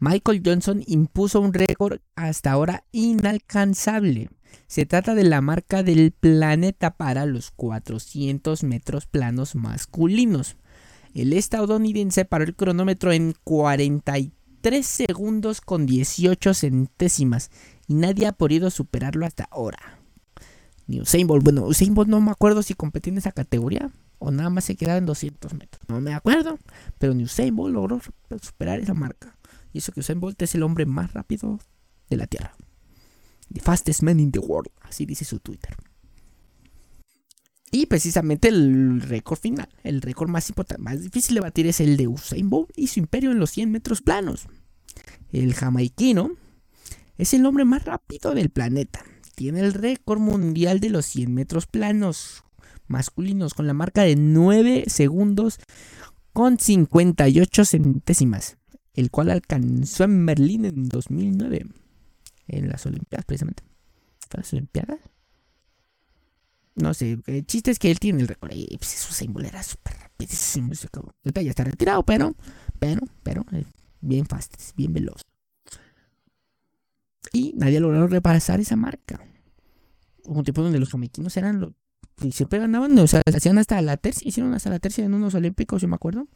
Michael 0.00 0.42
Johnson 0.44 0.82
impuso 0.86 1.40
un 1.40 1.54
récord 1.54 2.00
hasta 2.14 2.52
ahora 2.52 2.84
inalcanzable. 2.92 4.28
Se 4.66 4.86
trata 4.86 5.14
de 5.14 5.24
la 5.24 5.40
marca 5.40 5.82
del 5.82 6.12
planeta 6.12 6.96
para 6.96 7.26
los 7.26 7.50
400 7.50 8.62
metros 8.64 9.06
planos 9.06 9.54
masculinos. 9.54 10.56
El 11.14 11.32
estadounidense 11.32 12.24
paró 12.24 12.44
el 12.44 12.56
cronómetro 12.56 13.12
en 13.12 13.34
43 13.44 14.86
segundos 14.86 15.60
con 15.60 15.86
18 15.86 16.54
centésimas 16.54 17.50
y 17.86 17.94
nadie 17.94 18.26
ha 18.26 18.32
podido 18.32 18.70
superarlo 18.70 19.24
hasta 19.26 19.44
ahora. 19.44 20.00
Ni 20.86 21.00
Usain 21.00 21.26
bueno, 21.26 21.64
Usain 21.66 21.94
Bolt 21.94 22.08
no 22.08 22.20
me 22.20 22.30
acuerdo 22.30 22.62
si 22.62 22.74
competía 22.74 23.12
en 23.12 23.18
esa 23.18 23.32
categoría 23.32 23.90
o 24.18 24.30
nada 24.30 24.50
más 24.50 24.64
se 24.64 24.76
quedaba 24.76 24.98
en 24.98 25.06
200 25.06 25.54
metros. 25.54 25.82
No 25.88 26.00
me 26.00 26.14
acuerdo, 26.14 26.58
pero 26.98 27.14
ni 27.14 27.24
Usain 27.24 27.54
logró 27.54 28.00
superar 28.42 28.80
esa 28.80 28.94
marca. 28.94 29.36
Y 29.72 29.78
eso 29.78 29.92
que 29.92 30.00
Usain 30.00 30.20
Bolt 30.20 30.40
es 30.42 30.54
el 30.54 30.62
hombre 30.62 30.86
más 30.86 31.12
rápido 31.12 31.58
de 32.08 32.16
la 32.16 32.26
Tierra. 32.26 32.54
The 33.52 33.60
fastest 33.60 34.02
man 34.02 34.20
in 34.20 34.32
the 34.32 34.40
world, 34.40 34.70
así 34.82 35.06
dice 35.06 35.24
su 35.24 35.40
Twitter. 35.40 35.76
Y 37.70 37.86
precisamente 37.86 38.48
el 38.48 39.00
récord 39.00 39.38
final, 39.38 39.68
el 39.82 40.00
récord 40.00 40.28
más 40.28 40.48
importante, 40.48 40.80
más 40.80 41.02
difícil 41.02 41.34
de 41.34 41.40
batir 41.40 41.66
es 41.66 41.80
el 41.80 41.96
de 41.96 42.06
Usain 42.06 42.48
Bolt 42.48 42.70
y 42.76 42.86
su 42.86 43.00
imperio 43.00 43.32
en 43.32 43.40
los 43.40 43.50
100 43.50 43.70
metros 43.70 44.00
planos. 44.00 44.46
El 45.32 45.54
jamaiquino 45.54 46.30
es 47.18 47.34
el 47.34 47.44
hombre 47.44 47.64
más 47.64 47.84
rápido 47.84 48.32
del 48.32 48.50
planeta. 48.50 49.04
Tiene 49.34 49.58
el 49.58 49.74
récord 49.74 50.20
mundial 50.20 50.78
de 50.78 50.90
los 50.90 51.04
100 51.06 51.34
metros 51.34 51.66
planos 51.66 52.44
masculinos 52.86 53.54
con 53.54 53.66
la 53.66 53.74
marca 53.74 54.02
de 54.02 54.14
9 54.14 54.84
segundos 54.86 55.58
con 56.32 56.58
58 56.58 57.64
centésimas, 57.64 58.58
el 58.94 59.10
cual 59.10 59.30
alcanzó 59.30 60.04
en 60.04 60.26
Berlín 60.26 60.64
en 60.64 60.88
2009, 60.88 61.66
en 62.48 62.68
las 62.68 62.84
Olimpiadas 62.86 63.24
precisamente. 63.24 63.62
¿Las 64.32 64.52
Olimpiadas? 64.52 64.98
No 66.76 66.92
sé, 66.92 67.18
el 67.26 67.46
chiste 67.46 67.70
es 67.70 67.78
que 67.78 67.90
él 67.90 68.00
tiene 68.00 68.20
el 68.20 68.28
récord. 68.28 68.52
Y 68.52 68.76
pues 68.76 68.90
su 68.90 69.12
símbolo 69.12 69.46
era 69.46 69.62
súper 69.62 69.96
rapidísimo. 69.96 70.72
Ahorita 71.24 71.42
ya 71.42 71.50
está 71.50 71.64
retirado, 71.64 72.04
pero, 72.04 72.34
pero, 72.78 73.02
pero, 73.22 73.44
bien 74.00 74.26
fast, 74.26 74.54
bien 74.76 74.92
veloz. 74.92 75.22
Y 77.32 77.52
nadie 77.56 77.80
logró 77.80 78.06
repasar 78.06 78.60
esa 78.60 78.76
marca. 78.76 79.20
Un 80.24 80.42
tiempo 80.42 80.62
donde 80.62 80.78
los 80.78 80.90
jamaiquinos 80.90 81.36
eran 81.36 81.60
los. 81.60 81.72
Y 82.22 82.32
siempre 82.32 82.58
ganaban, 82.58 82.96
o 82.98 83.06
sea, 83.06 83.22
hacían 83.26 83.58
hasta 83.58 83.80
la 83.82 83.96
tercia, 83.96 84.28
hicieron 84.28 84.54
hasta 84.54 84.70
la 84.70 84.78
tercia 84.78 85.04
en 85.04 85.14
unos 85.14 85.34
olímpicos, 85.34 85.82
yo 85.82 85.88
me 85.88 85.96
acuerdo. 85.96 86.28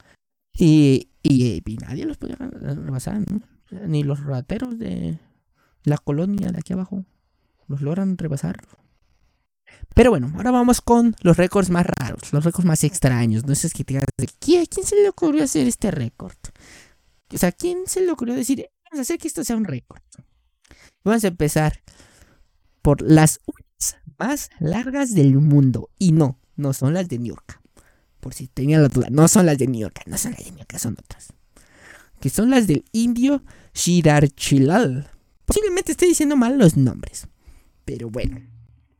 Y, 0.53 1.11
y, 1.23 1.63
y 1.65 1.77
nadie 1.77 2.05
los 2.05 2.17
podía 2.17 2.37
rebasar, 2.37 3.21
¿no? 3.31 3.41
Ni 3.87 4.03
los 4.03 4.25
rateros 4.25 4.79
de 4.79 5.19
la 5.85 5.99
colonia 5.99 6.51
de 6.51 6.59
aquí 6.59 6.73
abajo 6.73 7.05
los 7.67 7.81
logran 7.83 8.17
rebasar. 8.19 8.57
Pero 9.95 10.11
bueno, 10.11 10.33
ahora 10.37 10.51
vamos 10.51 10.81
con 10.81 11.15
los 11.23 11.37
récords 11.37 11.71
más 11.71 11.87
raros, 11.87 12.33
los 12.33 12.45
récords 12.45 12.67
más 12.67 12.85
extraños. 12.85 13.47
No 13.47 13.55
sé, 13.55 13.67
es 13.67 13.73
que 13.73 13.85
te 13.85 13.95
digas, 13.95 14.07
¿quién, 14.39 14.67
¿quién 14.67 14.87
se 14.87 14.97
le 14.97 15.09
ocurrió 15.09 15.45
hacer 15.45 15.67
este 15.67 15.91
récord? 15.91 16.37
O 17.33 17.39
sea, 17.39 17.53
¿quién 17.53 17.79
se 17.87 18.01
le 18.01 18.11
ocurrió 18.11 18.35
decir, 18.35 18.69
vamos 18.85 19.01
a 19.01 19.03
hacer 19.03 19.19
que 19.19 19.29
esto 19.29 19.45
sea 19.45 19.57
un 19.57 19.65
récord? 19.65 20.01
Vamos 21.05 21.25
a 21.25 21.29
empezar 21.29 21.83
por 22.83 23.03
las 23.03 23.41
uñas 23.47 23.97
más 24.19 24.51
largas 24.59 25.15
del 25.15 25.35
mundo. 25.35 25.91
Y 25.99 26.13
no, 26.13 26.39
no 26.57 26.73
son 26.73 26.95
las 26.95 27.09
de 27.09 27.19
New 27.19 27.35
York. 27.35 27.61
Por 28.21 28.35
si 28.35 28.49
tenía 28.49 28.79
la 28.79 28.89
duda, 28.89 29.09
no 29.11 29.29
son 29.29 29.47
las 29.47 29.59
de 29.59 29.67
New 29.67 29.81
York, 29.81 30.03
no 30.07 30.19
son 30.19 30.33
las 30.33 30.45
de 30.45 30.51
New 30.51 30.59
York, 30.59 30.79
son 30.79 30.97
otras. 30.99 31.33
Que 32.21 32.31
son 32.31 32.51
las 32.51 32.67
del 32.67 32.85
indio 32.93 33.43
Shirarchilal. 33.75 35.11
Posiblemente 35.49 35.91
esté 35.91 36.07
diciendo 36.07 36.37
mal 36.37 36.57
los 36.57 36.77
nombres. 36.77 37.27
Pero 37.85 38.09
bueno 38.09 38.41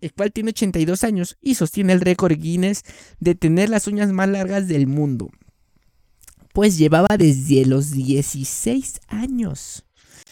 el 0.01 0.13
cual 0.13 0.33
tiene 0.33 0.51
82 0.51 1.05
años 1.05 1.39
y 1.41 1.55
sostiene 1.55 1.93
el 1.93 2.01
récord 2.01 2.39
Guinness 2.39 2.83
de 3.21 3.35
tener 3.35 3.69
las 3.69 3.87
uñas 3.87 4.13
más 4.13 4.29
largas 4.29 4.69
del 4.69 4.87
mundo. 4.87 5.31
Pues 6.53 6.79
llevaba 6.79 7.17
desde 7.17 7.65
los 7.67 7.93
16 7.93 9.01
años. 9.09 9.85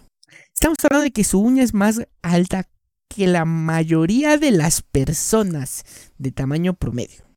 Estamos 0.55 0.79
hablando 0.85 1.05
de 1.05 1.13
que 1.13 1.25
su 1.25 1.41
uña 1.41 1.63
es 1.63 1.75
más 1.75 2.07
alta 2.23 2.71
que 3.09 3.27
la 3.27 3.45
mayoría 3.45 4.39
de 4.39 4.53
las 4.53 4.81
personas 4.83 5.85
de 6.19 6.31
tamaño 6.31 6.75
promedio. 6.75 7.30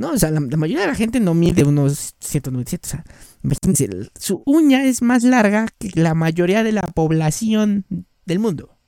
No, 0.00 0.12
o 0.12 0.18
sea, 0.18 0.30
la, 0.30 0.40
mayoría 0.40 0.80
de 0.80 0.86
la 0.86 0.94
gente 0.94 1.20
no 1.20 1.34
mide 1.34 1.62
unos 1.62 2.14
197. 2.20 2.86
O 2.86 2.90
sea, 2.90 3.04
imagínense, 3.44 4.10
su 4.18 4.42
uña 4.46 4.82
es 4.84 5.02
más 5.02 5.24
larga 5.24 5.66
que 5.78 5.90
la 5.92 6.14
mayoría 6.14 6.62
de 6.62 6.72
la 6.72 6.80
población 6.80 7.84
del 8.24 8.38
mundo. 8.38 8.78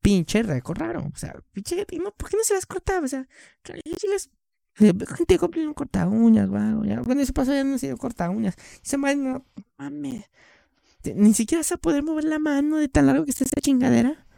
Pinche 0.00 0.44
récord 0.44 0.78
raro. 0.78 1.10
O 1.12 1.18
sea, 1.18 1.34
pinche, 1.50 1.84
¿por 1.84 2.30
qué 2.30 2.36
no 2.36 2.44
se 2.44 2.54
las 2.54 2.64
cortaba? 2.64 3.06
O 3.06 3.08
sea, 3.08 3.26
si 3.98 4.06
las 4.06 4.30
gente 4.78 5.36
compra 5.36 5.60
un 5.62 5.74
corta 5.74 6.06
uñas, 6.06 6.48
ya. 6.84 7.00
Bueno, 7.00 7.20
eso 7.20 7.32
pasó 7.32 7.52
ya 7.52 7.64
no 7.64 7.76
se 7.76 7.96
corta 7.96 8.30
uñas. 8.30 8.54
Esa 8.84 8.98
madre 8.98 9.16
no, 9.16 9.44
mames. 9.78 10.30
Ni 11.12 11.34
siquiera 11.34 11.58
vas 11.58 11.72
a 11.72 11.76
poder 11.76 12.04
mover 12.04 12.22
la 12.22 12.38
mano 12.38 12.76
de 12.76 12.86
tan 12.86 13.06
largo 13.06 13.24
que 13.24 13.32
está 13.32 13.42
esa 13.42 13.60
chingadera. 13.60 14.28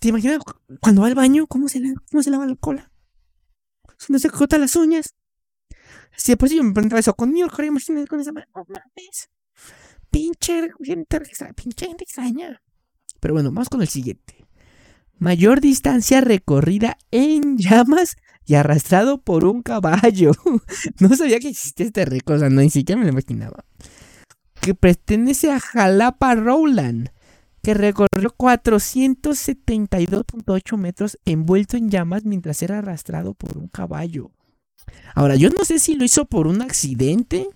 ¿Te 0.00 0.08
imaginas 0.08 0.40
cuando 0.80 1.00
va 1.00 1.06
al 1.06 1.14
baño? 1.14 1.46
¿Cómo 1.46 1.70
se, 1.70 1.80
cómo 2.10 2.22
se 2.22 2.30
lava 2.30 2.44
la 2.44 2.56
cola? 2.56 2.91
No 4.08 4.18
se 4.18 4.30
corta 4.30 4.58
las 4.58 4.76
uñas. 4.76 5.14
Si 6.16 6.32
después 6.32 6.52
yo 6.52 6.62
me 6.62 6.72
preguntaba 6.72 7.00
eso 7.00 7.14
con 7.14 7.30
New 7.30 7.40
York, 7.40 7.58
imagínate 7.64 8.06
con 8.06 8.20
esa. 8.20 8.30
Oh, 8.52 8.64
mames. 8.68 9.30
Pinche 10.10 10.70
gente, 10.84 11.20
pinche 11.54 11.86
gente 11.86 12.04
extraña. 12.04 12.60
Pero 13.20 13.34
bueno, 13.34 13.50
vamos 13.50 13.68
con 13.68 13.80
el 13.80 13.88
siguiente. 13.88 14.46
Mayor 15.18 15.60
distancia 15.60 16.20
recorrida 16.20 16.98
en 17.10 17.56
llamas 17.56 18.16
y 18.44 18.54
arrastrado 18.54 19.22
por 19.22 19.44
un 19.44 19.62
caballo. 19.62 20.32
no 20.98 21.16
sabía 21.16 21.38
que 21.38 21.48
existía 21.48 21.86
este 21.86 22.04
récord, 22.04 22.36
o 22.36 22.40
sea, 22.40 22.50
no, 22.50 22.60
ni 22.60 22.70
siquiera 22.70 22.98
me 22.98 23.06
lo 23.06 23.12
imaginaba. 23.12 23.64
Que 24.60 24.74
pertenece 24.74 25.50
a 25.50 25.60
Jalapa 25.60 26.34
Rowland, 26.34 27.10
que 27.62 27.74
recorrió 27.74 28.34
472.8 28.36 30.76
metros 30.76 31.18
envuelto 31.24 31.76
en 31.76 31.90
llamas 31.90 32.24
mientras 32.24 32.60
era 32.62 32.78
arrastrado 32.78 33.34
por 33.34 33.58
un 33.58 33.68
caballo. 33.68 34.32
Ahora, 35.14 35.36
yo 35.36 35.50
no 35.50 35.64
sé 35.64 35.78
si 35.78 35.94
lo 35.94 36.04
hizo 36.04 36.24
por 36.24 36.48
un 36.48 36.62
accidente 36.62 37.48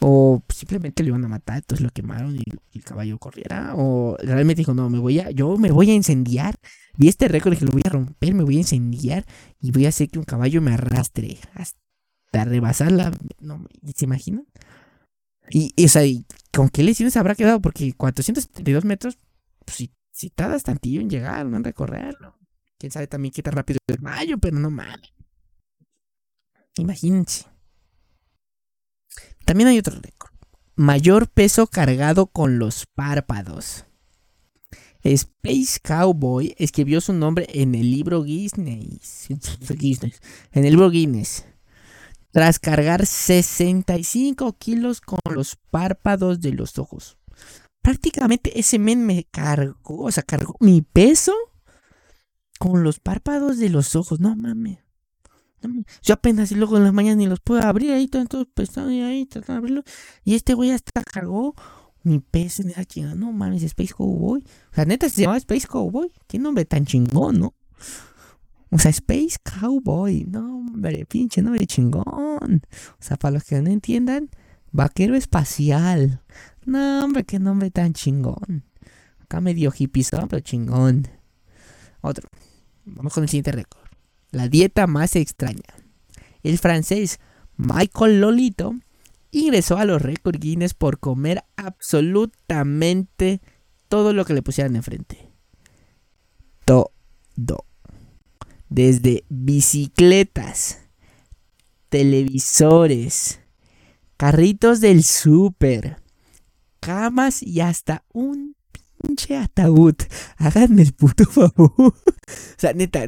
o 0.00 0.42
simplemente 0.54 1.02
lo 1.02 1.08
iban 1.10 1.24
a 1.24 1.28
matar, 1.28 1.56
entonces 1.56 1.82
lo 1.82 1.88
quemaron 1.90 2.36
y, 2.36 2.44
el 2.74 2.84
caballo 2.84 3.18
corriera. 3.18 3.72
O 3.76 4.16
realmente 4.22 4.60
dijo, 4.60 4.74
no, 4.74 4.90
me 4.90 4.98
voy 4.98 5.20
a, 5.20 5.30
yo 5.30 5.56
me 5.56 5.70
voy 5.70 5.90
a 5.90 5.94
incendiar. 5.94 6.56
Vi 6.96 7.08
este 7.08 7.28
récord 7.28 7.54
y 7.54 7.56
que 7.56 7.64
lo 7.64 7.72
voy 7.72 7.82
a 7.84 7.90
romper, 7.90 8.34
me 8.34 8.44
voy 8.44 8.56
a 8.56 8.60
incendiar 8.60 9.24
y 9.60 9.70
voy 9.70 9.86
a 9.86 9.88
hacer 9.88 10.10
que 10.10 10.18
un 10.18 10.24
caballo 10.24 10.60
me 10.60 10.74
arrastre 10.74 11.38
hasta 11.54 12.44
rebasarla. 12.44 13.12
No, 13.40 13.64
¿Se 13.94 14.04
imaginan? 14.04 14.46
Y, 15.48 15.72
sea, 15.88 16.02
¿con 16.54 16.68
qué 16.68 16.82
lesiones 16.82 17.16
habrá 17.16 17.34
quedado? 17.34 17.60
Porque 17.60 17.92
472 17.92 18.84
metros, 18.84 19.18
pues 19.64 19.76
si, 19.76 19.92
si 20.10 20.30
tardas 20.30 20.62
tantillo 20.62 21.00
en 21.00 21.10
llegar, 21.10 21.44
no 21.46 21.56
en 21.56 21.64
recorrerlo. 21.64 22.38
Quién 22.78 22.92
sabe 22.92 23.06
también 23.06 23.32
qué 23.32 23.42
tan 23.42 23.54
rápido 23.54 23.78
es 23.86 23.94
el 23.94 24.02
caballo, 24.02 24.38
pero 24.38 24.58
no 24.58 24.70
mames. 24.70 25.12
Imagínense. 26.76 27.46
También 29.44 29.68
hay 29.68 29.78
otro 29.78 29.98
récord. 30.00 30.32
Mayor 30.76 31.28
peso 31.28 31.66
cargado 31.66 32.26
con 32.26 32.58
los 32.58 32.86
párpados. 32.86 33.84
Space 35.02 35.78
Cowboy 35.82 36.54
escribió 36.58 37.00
su 37.00 37.12
nombre 37.12 37.46
en 37.52 37.74
el 37.74 37.90
libro 37.90 38.22
Guinness. 38.22 39.28
En 40.52 40.64
el 40.64 40.70
libro 40.70 40.90
Guinness. 40.90 41.44
Tras 42.34 42.58
cargar 42.58 43.06
65 43.06 44.54
kilos 44.58 45.00
con 45.00 45.20
los 45.32 45.54
párpados 45.70 46.40
de 46.40 46.50
los 46.50 46.80
ojos. 46.80 47.16
Prácticamente 47.80 48.58
ese 48.58 48.80
men 48.80 49.06
me 49.06 49.22
cargó, 49.30 50.02
o 50.02 50.10
sea, 50.10 50.24
cargó 50.24 50.56
mi 50.58 50.82
peso 50.82 51.32
con 52.58 52.82
los 52.82 52.98
párpados 52.98 53.58
de 53.58 53.68
los 53.68 53.94
ojos. 53.94 54.18
No 54.18 54.34
mames. 54.34 54.80
Yo 56.02 56.14
apenas 56.14 56.50
y 56.50 56.56
luego 56.56 56.76
en 56.76 56.82
las 56.82 56.92
mañanas 56.92 57.18
ni 57.18 57.28
los 57.28 57.38
puedo 57.38 57.62
abrir 57.62 57.92
ahí, 57.92 58.08
todos 58.08 58.48
pesados 58.52 58.90
y 58.90 59.00
ahí 59.00 59.26
tratando 59.26 59.52
de 59.52 59.58
abrirlo. 59.58 59.82
Y 60.24 60.34
este 60.34 60.54
güey 60.54 60.72
hasta 60.72 61.04
cargó 61.04 61.54
mi 62.02 62.18
pez 62.18 62.58
en 62.58 62.70
esa 62.70 62.84
chingada. 62.84 63.14
No 63.14 63.30
mames, 63.30 63.62
Space 63.62 63.94
Cowboy. 63.94 64.42
O 64.72 64.74
sea, 64.74 64.84
neta 64.86 65.08
se 65.08 65.20
llamaba 65.20 65.38
Space 65.38 65.68
Cowboy. 65.68 66.12
Qué 66.26 66.40
nombre 66.40 66.64
tan 66.64 66.84
chingón, 66.84 67.38
¿no? 67.38 67.54
O 68.74 68.78
sea, 68.78 68.90
Space 68.90 69.36
Cowboy. 69.42 70.24
No, 70.28 70.58
hombre, 70.58 71.06
pinche 71.06 71.40
nombre 71.40 71.66
chingón. 71.66 72.62
O 72.98 73.02
sea, 73.02 73.16
para 73.16 73.34
los 73.34 73.44
que 73.44 73.60
no 73.62 73.70
entiendan, 73.70 74.28
vaquero 74.72 75.14
espacial. 75.14 76.22
No, 76.66 77.04
hombre, 77.04 77.24
qué 77.24 77.38
nombre 77.38 77.70
tan 77.70 77.92
chingón. 77.92 78.64
Acá 79.20 79.40
medio 79.40 79.72
hippie, 79.76 80.04
pero 80.28 80.40
chingón. 80.40 81.08
Otro. 82.00 82.28
Vamos 82.84 83.14
con 83.14 83.22
el 83.22 83.30
siguiente 83.30 83.52
récord 83.52 83.84
la 84.34 84.48
dieta 84.48 84.86
más 84.86 85.16
extraña. 85.16 85.62
El 86.42 86.58
francés 86.58 87.20
Michael 87.56 88.20
Lolito 88.20 88.74
ingresó 89.30 89.78
a 89.78 89.84
los 89.84 90.02
récords 90.02 90.40
Guinness 90.40 90.74
por 90.74 90.98
comer 90.98 91.44
absolutamente 91.56 93.40
todo 93.88 94.12
lo 94.12 94.24
que 94.24 94.34
le 94.34 94.42
pusieran 94.42 94.76
enfrente. 94.76 95.30
Todo. 96.64 96.90
Desde 98.74 99.24
bicicletas, 99.28 100.80
televisores, 101.90 103.38
carritos 104.16 104.80
del 104.80 105.04
súper, 105.04 106.02
camas 106.80 107.40
y 107.40 107.60
hasta 107.60 108.04
un 108.12 108.56
pinche 109.00 109.36
ataúd. 109.36 109.94
Háganme 110.38 110.82
el 110.82 110.92
puto 110.92 111.24
favor. 111.30 111.72
o 111.78 111.94
sea, 112.56 112.72
neta, 112.72 113.06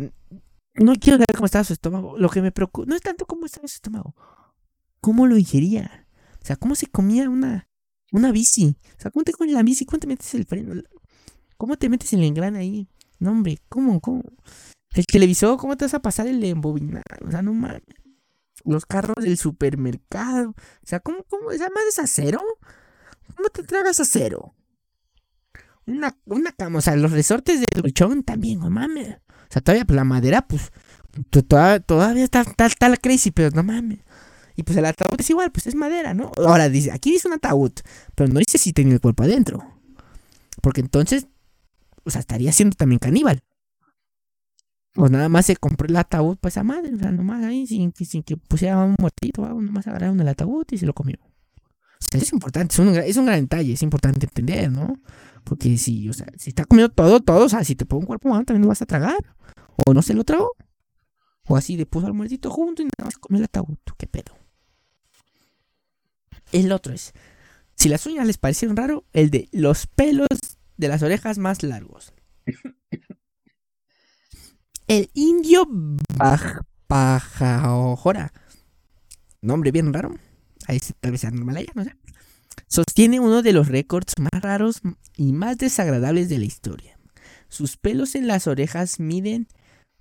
no 0.76 0.94
quiero 1.00 1.18
ver 1.18 1.26
cómo 1.34 1.46
estaba 1.46 1.64
su 1.64 1.72
estómago. 1.72 2.16
Lo 2.16 2.28
que 2.28 2.42
me 2.42 2.52
preocupa 2.52 2.86
no 2.86 2.94
es 2.94 3.02
tanto 3.02 3.26
cómo 3.26 3.46
estaba 3.46 3.66
su 3.66 3.74
estómago, 3.74 4.14
cómo 5.00 5.26
lo 5.26 5.36
ingería. 5.36 6.06
O 6.40 6.46
sea, 6.46 6.54
cómo 6.54 6.76
se 6.76 6.86
comía 6.86 7.28
una, 7.28 7.68
una 8.12 8.30
bici. 8.30 8.76
O 8.96 9.00
sea, 9.00 9.10
cómo 9.10 9.24
te 9.24 9.32
comes 9.32 9.52
la 9.52 9.64
bici, 9.64 9.84
cómo 9.84 9.98
te 9.98 10.06
metes 10.06 10.32
el 10.36 10.44
freno, 10.44 10.80
cómo 11.56 11.76
te 11.76 11.88
metes 11.88 12.12
el 12.12 12.22
engrane 12.22 12.60
ahí. 12.60 12.88
No, 13.18 13.32
hombre, 13.32 13.58
¿cómo, 13.68 14.00
cómo? 14.00 14.22
El 14.96 15.04
televisor, 15.04 15.58
¿cómo 15.58 15.76
te 15.76 15.84
vas 15.84 15.92
a 15.92 16.00
pasar 16.00 16.26
el 16.26 16.42
embobinar? 16.42 17.02
O 17.22 17.30
sea, 17.30 17.42
no 17.42 17.52
mames. 17.52 17.82
Los 18.64 18.86
carros 18.86 19.16
del 19.20 19.36
supermercado. 19.36 20.50
O 20.50 20.86
sea, 20.86 21.00
¿cómo, 21.00 21.18
cómo? 21.28 21.50
¿Esa 21.50 21.68
más 21.68 21.84
es 21.86 21.98
acero? 21.98 22.40
¿Cómo 23.36 23.50
te 23.50 23.62
tragas 23.62 24.00
acero? 24.00 24.54
Una, 25.86 26.16
una 26.24 26.50
cama, 26.52 26.78
o 26.78 26.80
sea, 26.80 26.96
los 26.96 27.12
resortes 27.12 27.60
del 27.60 27.82
colchón 27.82 28.22
también, 28.22 28.60
no 28.60 28.70
mames. 28.70 29.08
O 29.08 29.50
sea, 29.50 29.60
todavía 29.60 29.84
pues, 29.84 29.96
la 29.96 30.04
madera, 30.04 30.48
pues, 30.48 30.72
todavía, 31.30 32.24
está, 32.24 32.40
está, 32.40 32.88
la 32.88 32.96
crazy, 32.96 33.32
pero 33.32 33.50
no 33.50 33.62
mames. 33.62 33.98
Y 34.56 34.62
pues 34.62 34.78
el 34.78 34.86
ataúd 34.86 35.20
es 35.20 35.28
igual, 35.28 35.52
pues 35.52 35.66
es 35.66 35.74
madera, 35.74 36.14
¿no? 36.14 36.32
Ahora 36.38 36.70
dice, 36.70 36.90
aquí 36.90 37.10
dice 37.12 37.28
un 37.28 37.34
ataúd, 37.34 37.72
pero 38.14 38.32
no 38.32 38.38
dice 38.38 38.56
si 38.56 38.72
tenía 38.72 38.94
el 38.94 39.02
cuerpo 39.02 39.24
adentro. 39.24 39.62
Porque 40.62 40.80
entonces, 40.80 41.26
o 42.04 42.10
sea, 42.10 42.20
estaría 42.20 42.50
siendo 42.52 42.74
también 42.74 42.98
caníbal. 42.98 43.42
O 44.96 45.08
nada 45.08 45.28
más 45.28 45.46
se 45.46 45.56
compró 45.56 45.88
el 45.88 45.96
ataúd, 45.96 46.38
pues 46.40 46.56
a 46.56 46.64
madre, 46.64 46.94
o 46.94 46.98
sea, 46.98 47.12
nomás 47.12 47.44
ahí, 47.44 47.66
sin, 47.66 47.92
que 47.92 48.36
pusiera 48.36 48.82
un 48.82 48.94
muertito, 48.98 49.46
nomás 49.46 49.86
agarraron 49.86 50.18
el 50.20 50.28
ataúd 50.28 50.64
y 50.70 50.78
se 50.78 50.86
lo 50.86 50.94
comió. 50.94 51.16
O 51.22 52.04
sea, 52.10 52.20
es 52.20 52.32
importante, 52.32 52.72
es 52.72 52.78
un, 52.78 52.88
es 52.88 53.16
un 53.16 53.26
gran 53.26 53.40
detalle, 53.40 53.72
es 53.74 53.82
importante 53.82 54.26
entender, 54.26 54.70
¿no? 54.70 54.98
Porque 55.44 55.76
si, 55.78 56.08
o 56.08 56.12
sea, 56.12 56.26
si 56.36 56.50
está 56.50 56.64
comiendo 56.64 56.92
todo, 56.92 57.20
todo, 57.20 57.44
o 57.44 57.48
sea, 57.48 57.62
si 57.62 57.76
te 57.76 57.86
pongo 57.86 58.00
un 58.00 58.06
cuerpo 58.06 58.28
humano 58.28 58.44
también 58.44 58.62
lo 58.62 58.68
vas 58.68 58.82
a 58.82 58.86
tragar. 58.86 59.24
O 59.86 59.92
no 59.92 60.02
se 60.02 60.14
lo 60.14 60.24
tragó. 60.24 60.52
O 61.46 61.56
así 61.56 61.76
de 61.76 61.86
puso 61.86 62.06
al 62.06 62.14
muertito 62.14 62.50
junto 62.50 62.82
y 62.82 62.86
nada 62.86 63.04
más 63.04 63.18
comer 63.18 63.40
el 63.40 63.44
ataúd. 63.44 63.76
¿Qué 63.96 64.06
pedo? 64.06 64.36
El 66.52 66.72
otro 66.72 66.92
es, 66.92 67.12
si 67.74 67.88
las 67.88 68.06
uñas 68.06 68.26
les 68.26 68.38
parecieron 68.38 68.76
raro, 68.76 69.04
el 69.12 69.30
de 69.30 69.48
los 69.52 69.86
pelos 69.86 70.28
de 70.76 70.88
las 70.88 71.02
orejas 71.02 71.38
más 71.38 71.62
largos. 71.62 72.12
El 74.86 75.10
indio 75.14 75.66
Bajpajajora. 76.16 78.32
Nombre 79.42 79.72
bien 79.72 79.92
raro. 79.92 80.14
Ahí 80.68 80.78
tal 81.00 81.10
vez 81.10 81.22
sea 81.22 81.32
normal 81.32 81.56
allá, 81.56 81.72
no 81.74 81.82
sé. 81.82 81.96
Sostiene 82.68 83.18
uno 83.18 83.42
de 83.42 83.52
los 83.52 83.66
récords 83.66 84.12
más 84.18 84.40
raros 84.40 84.82
y 85.16 85.32
más 85.32 85.58
desagradables 85.58 86.28
de 86.28 86.38
la 86.38 86.44
historia. 86.44 86.96
Sus 87.48 87.76
pelos 87.76 88.14
en 88.14 88.28
las 88.28 88.46
orejas 88.46 89.00
miden 89.00 89.48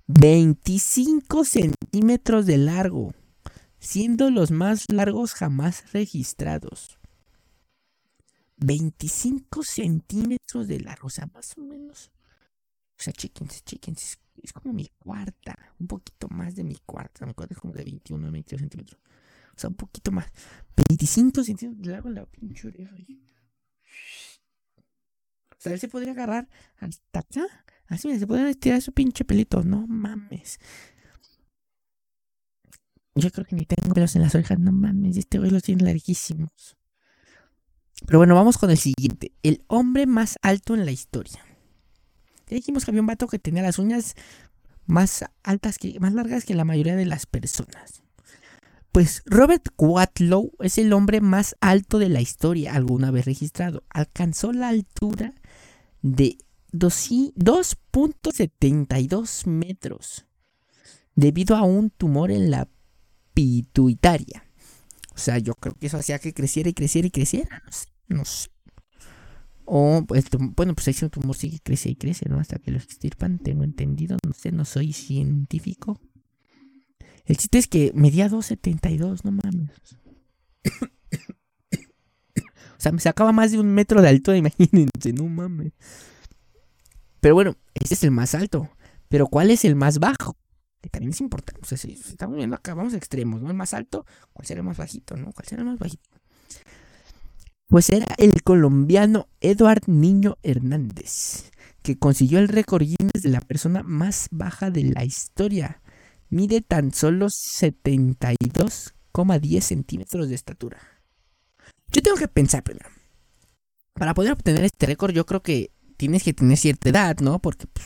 25 0.06 1.44
centímetros 1.44 2.46
de 2.46 2.58
largo, 2.58 3.12
siendo 3.80 4.30
los 4.30 4.52
más 4.52 4.84
largos 4.88 5.34
jamás 5.34 5.92
registrados. 5.92 7.00
25 8.58 9.64
centímetros 9.64 10.68
de 10.68 10.78
largo, 10.80 11.08
o 11.08 11.10
sea, 11.10 11.26
más 11.26 11.58
o 11.58 11.62
menos. 11.62 12.12
O 12.98 13.02
sea, 13.02 13.12
chéquense, 13.12 13.60
chéquense, 13.60 14.16
es 14.42 14.52
como 14.52 14.72
mi 14.72 14.88
cuarta, 14.98 15.56
un 15.78 15.86
poquito 15.86 16.28
más 16.28 16.54
de 16.54 16.64
mi 16.64 16.76
cuarta, 16.86 17.26
mi 17.26 17.34
cuarta 17.34 17.54
es 17.54 17.60
como 17.60 17.72
de 17.72 17.84
21 17.84 18.30
22 18.30 18.60
centímetros. 18.60 19.00
O 19.56 19.58
sea, 19.58 19.70
un 19.70 19.76
poquito 19.76 20.12
más. 20.12 20.26
25 20.88 21.42
centímetros 21.42 21.82
de 21.82 21.90
largo 21.90 22.10
la 22.10 22.26
pinche 22.26 22.68
oreja. 22.68 22.94
O 25.50 25.56
sea, 25.58 25.72
él 25.72 25.80
se 25.80 25.88
podría 25.88 26.12
agarrar 26.12 26.48
hasta 26.78 27.20
acá. 27.20 27.46
Así 27.88 28.18
se 28.18 28.26
podría 28.26 28.50
estirar 28.50 28.82
su 28.82 28.92
pinche 28.92 29.24
pelito. 29.24 29.62
No 29.62 29.86
mames. 29.86 30.58
Yo 33.14 33.30
creo 33.30 33.46
que 33.46 33.56
ni 33.56 33.64
tengo 33.64 33.94
pelos 33.94 34.14
en 34.14 34.22
las 34.22 34.34
orejas. 34.34 34.58
No 34.58 34.72
mames. 34.72 35.16
Este 35.16 35.38
güey 35.38 35.50
los 35.50 35.62
tiene 35.62 35.84
larguísimos. 35.84 36.76
Pero 38.04 38.18
bueno, 38.18 38.34
vamos 38.34 38.58
con 38.58 38.70
el 38.70 38.76
siguiente. 38.76 39.32
El 39.42 39.64
hombre 39.68 40.06
más 40.06 40.36
alto 40.42 40.74
en 40.74 40.84
la 40.84 40.92
historia. 40.92 41.45
Ya 42.48 42.56
dijimos 42.56 42.84
que 42.84 42.90
había 42.90 43.00
un 43.00 43.06
vato 43.06 43.26
que 43.26 43.38
tenía 43.38 43.62
las 43.62 43.78
uñas 43.78 44.14
más 44.86 45.24
altas 45.42 45.78
que, 45.78 45.98
más 46.00 46.12
largas 46.14 46.44
que 46.44 46.54
la 46.54 46.64
mayoría 46.64 46.96
de 46.96 47.06
las 47.06 47.26
personas. 47.26 48.02
Pues 48.92 49.22
Robert 49.26 49.68
Watlow 49.76 50.52
es 50.60 50.78
el 50.78 50.92
hombre 50.92 51.20
más 51.20 51.56
alto 51.60 51.98
de 51.98 52.08
la 52.08 52.20
historia 52.20 52.74
alguna 52.74 53.10
vez 53.10 53.24
registrado. 53.26 53.82
Alcanzó 53.90 54.52
la 54.52 54.68
altura 54.68 55.34
de 56.02 56.38
2.72 56.72 59.46
metros 59.46 60.24
debido 61.14 61.56
a 61.56 61.62
un 61.62 61.90
tumor 61.90 62.30
en 62.30 62.50
la 62.50 62.68
pituitaria. 63.34 64.44
O 65.14 65.18
sea, 65.18 65.38
yo 65.38 65.54
creo 65.54 65.74
que 65.74 65.88
eso 65.88 65.98
hacía 65.98 66.18
que 66.18 66.32
creciera 66.32 66.70
y 66.70 66.74
creciera 66.74 67.08
y 67.08 67.10
creciera. 67.10 67.62
No. 68.08 68.18
No 68.18 68.24
sé. 68.24 68.55
O, 69.66 70.04
pues, 70.06 70.26
bueno, 70.30 70.74
pues 70.74 70.88
ese 70.88 71.08
tumor 71.10 71.36
sigue 71.36 71.58
crece 71.60 71.90
y 71.90 71.96
crece, 71.96 72.28
¿no? 72.28 72.38
Hasta 72.38 72.58
que 72.58 72.70
lo 72.70 72.78
extirpan, 72.78 73.38
tengo 73.38 73.64
entendido. 73.64 74.16
No 74.24 74.32
sé, 74.32 74.52
no 74.52 74.64
soy 74.64 74.92
científico. 74.92 76.00
El 77.24 77.36
chiste 77.36 77.58
es 77.58 77.66
que 77.66 77.90
medía 77.94 78.30
2.72, 78.30 79.24
no 79.24 79.32
mames. 79.32 79.70
o 82.76 82.78
sea, 82.78 82.92
me 82.92 83.00
sacaba 83.00 83.32
más 83.32 83.50
de 83.50 83.58
un 83.58 83.74
metro 83.74 84.00
de 84.00 84.08
altura, 84.08 84.36
imagínense, 84.38 85.12
no 85.12 85.24
mames. 85.24 85.72
Pero 87.20 87.34
bueno, 87.34 87.56
este 87.74 87.94
es 87.94 88.04
el 88.04 88.12
más 88.12 88.36
alto. 88.36 88.70
Pero 89.08 89.26
¿cuál 89.26 89.50
es 89.50 89.64
el 89.64 89.74
más 89.74 89.98
bajo? 89.98 90.36
Que 90.80 90.88
también 90.88 91.10
es 91.10 91.20
importante. 91.20 91.60
O 91.60 91.66
sea, 91.66 91.76
si 91.76 91.92
estamos 91.92 92.36
viendo 92.36 92.54
acá, 92.54 92.74
vamos 92.74 92.94
a 92.94 92.96
extremos, 92.96 93.42
¿no? 93.42 93.50
El 93.50 93.56
más 93.56 93.74
alto, 93.74 94.06
¿cuál 94.32 94.46
será 94.46 94.60
el 94.60 94.66
más 94.66 94.76
bajito, 94.76 95.16
no? 95.16 95.32
¿Cuál 95.32 95.46
será 95.48 95.62
el 95.62 95.68
más 95.68 95.78
bajito? 95.78 96.08
Pues 97.68 97.90
era 97.90 98.06
el 98.18 98.42
colombiano 98.44 99.26
Eduard 99.40 99.88
Niño 99.88 100.38
Hernández, 100.44 101.50
que 101.82 101.98
consiguió 101.98 102.38
el 102.38 102.46
récord 102.46 102.84
Guinness 102.84 103.22
de 103.22 103.30
la 103.30 103.40
persona 103.40 103.82
más 103.82 104.28
baja 104.30 104.70
de 104.70 104.84
la 104.84 105.04
historia. 105.04 105.82
Mide 106.30 106.60
tan 106.60 106.94
solo 106.94 107.26
72,10 107.26 109.60
centímetros 109.62 110.28
de 110.28 110.36
estatura. 110.36 110.78
Yo 111.88 112.02
tengo 112.02 112.16
que 112.16 112.28
pensar 112.28 112.62
primero. 112.62 112.88
Para 113.94 114.14
poder 114.14 114.30
obtener 114.30 114.62
este 114.62 114.86
récord, 114.86 115.12
yo 115.12 115.26
creo 115.26 115.42
que 115.42 115.72
tienes 115.96 116.22
que 116.22 116.34
tener 116.34 116.58
cierta 116.58 116.90
edad, 116.90 117.18
¿no? 117.18 117.40
Porque, 117.40 117.66
pues, 117.66 117.84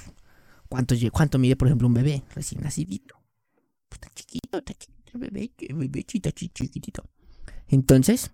¿cuánto, 0.69 0.95
¿cuánto 1.11 1.39
mide, 1.39 1.57
por 1.57 1.69
ejemplo, 1.69 1.89
un 1.89 1.95
bebé 1.95 2.23
recién 2.35 2.61
nacidito? 2.63 3.19
Pues 3.89 3.99
está 4.03 4.11
chiquito, 4.15 4.59
está 4.59 4.75
chiquito, 4.75 5.19
bebé, 5.19 5.51
bebé 5.59 6.05
chiquitito. 6.05 7.03
Entonces, 7.69 8.31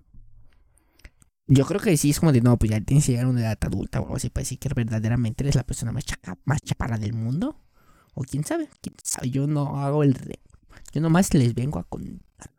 yo 1.48 1.64
creo 1.64 1.80
que 1.80 1.96
sí 1.96 2.10
es 2.10 2.20
como 2.20 2.32
de, 2.32 2.40
no, 2.40 2.56
pues 2.56 2.70
ya 2.70 2.80
tienes 2.80 3.06
que 3.06 3.12
llegar 3.12 3.26
a 3.26 3.30
una 3.30 3.40
edad 3.40 3.58
adulta 3.60 4.00
o 4.00 4.04
algo 4.04 4.16
así 4.16 4.30
para 4.30 4.42
decir 4.42 4.58
que 4.58 4.68
verdaderamente 4.74 5.44
eres 5.44 5.54
la 5.54 5.64
persona 5.64 5.92
más, 5.92 6.04
chaca, 6.04 6.36
más 6.44 6.60
chaparra 6.60 6.98
del 6.98 7.12
mundo. 7.12 7.60
O 8.14 8.22
quién 8.22 8.44
sabe, 8.44 8.68
quién 8.80 8.96
sabe, 9.02 9.30
yo 9.30 9.46
no 9.46 9.80
hago 9.80 10.02
el 10.02 10.14
re. 10.14 10.40
Yo 10.92 11.00
nomás 11.00 11.32
les 11.34 11.54
vengo 11.54 11.78
a 11.78 11.84
contar. 11.84 12.50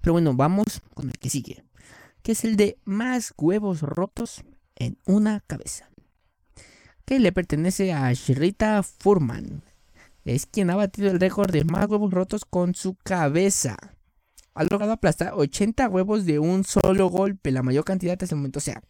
Pero 0.00 0.12
bueno, 0.12 0.34
vamos 0.34 0.82
con 0.94 1.08
el 1.08 1.18
que 1.18 1.30
sigue. 1.30 1.64
Que 2.22 2.32
es 2.32 2.44
el 2.44 2.56
de 2.56 2.78
más 2.84 3.32
huevos 3.36 3.82
rotos 3.82 4.42
en 4.76 4.98
una 5.04 5.40
cabeza. 5.40 5.90
Que 7.04 7.20
le 7.20 7.32
pertenece 7.32 7.92
a 7.92 8.12
Shrita 8.12 8.82
Furman. 8.82 9.62
Es 10.24 10.46
quien 10.46 10.70
ha 10.70 10.76
batido 10.76 11.10
el 11.10 11.20
récord 11.20 11.52
de 11.52 11.64
más 11.64 11.88
huevos 11.88 12.12
rotos 12.12 12.44
con 12.44 12.74
su 12.74 12.94
cabeza 12.96 13.76
ha 14.60 14.64
logrado 14.64 14.92
aplastar 14.92 15.32
80 15.34 15.88
huevos 15.88 16.26
de 16.26 16.38
un 16.38 16.64
solo 16.64 17.08
golpe, 17.08 17.50
la 17.50 17.62
mayor 17.62 17.82
cantidad 17.82 18.12
hasta 18.20 18.34
el 18.34 18.36
momento. 18.36 18.58
O 18.58 18.60
sea, 18.60 18.82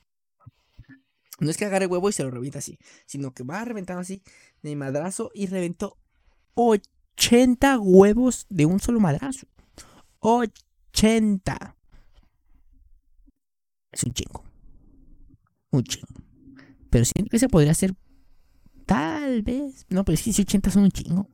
no 1.38 1.48
es 1.48 1.56
que 1.56 1.64
agarre 1.64 1.86
huevo 1.86 2.08
y 2.08 2.12
se 2.12 2.24
lo 2.24 2.30
revienta 2.32 2.58
así, 2.58 2.76
sino 3.06 3.32
que 3.32 3.44
va 3.44 3.64
reventando 3.64 4.00
así 4.00 4.24
de 4.62 4.74
madrazo 4.74 5.30
y 5.32 5.46
reventó 5.46 5.96
80 6.54 7.78
huevos 7.78 8.46
de 8.50 8.66
un 8.66 8.80
solo 8.80 8.98
madrazo. 8.98 9.46
80. 10.18 11.76
Es 13.92 14.02
un 14.02 14.12
chingo. 14.12 14.44
Un 15.70 15.84
chingo. 15.84 16.20
Pero 16.90 17.04
siento 17.04 17.30
que 17.30 17.38
se 17.38 17.48
podría 17.48 17.70
hacer 17.70 17.94
tal 18.86 19.42
vez. 19.42 19.86
No, 19.88 20.04
pero 20.04 20.16
si 20.16 20.30
80 20.30 20.68
son 20.72 20.82
un 20.82 20.90
chingo. 20.90 21.28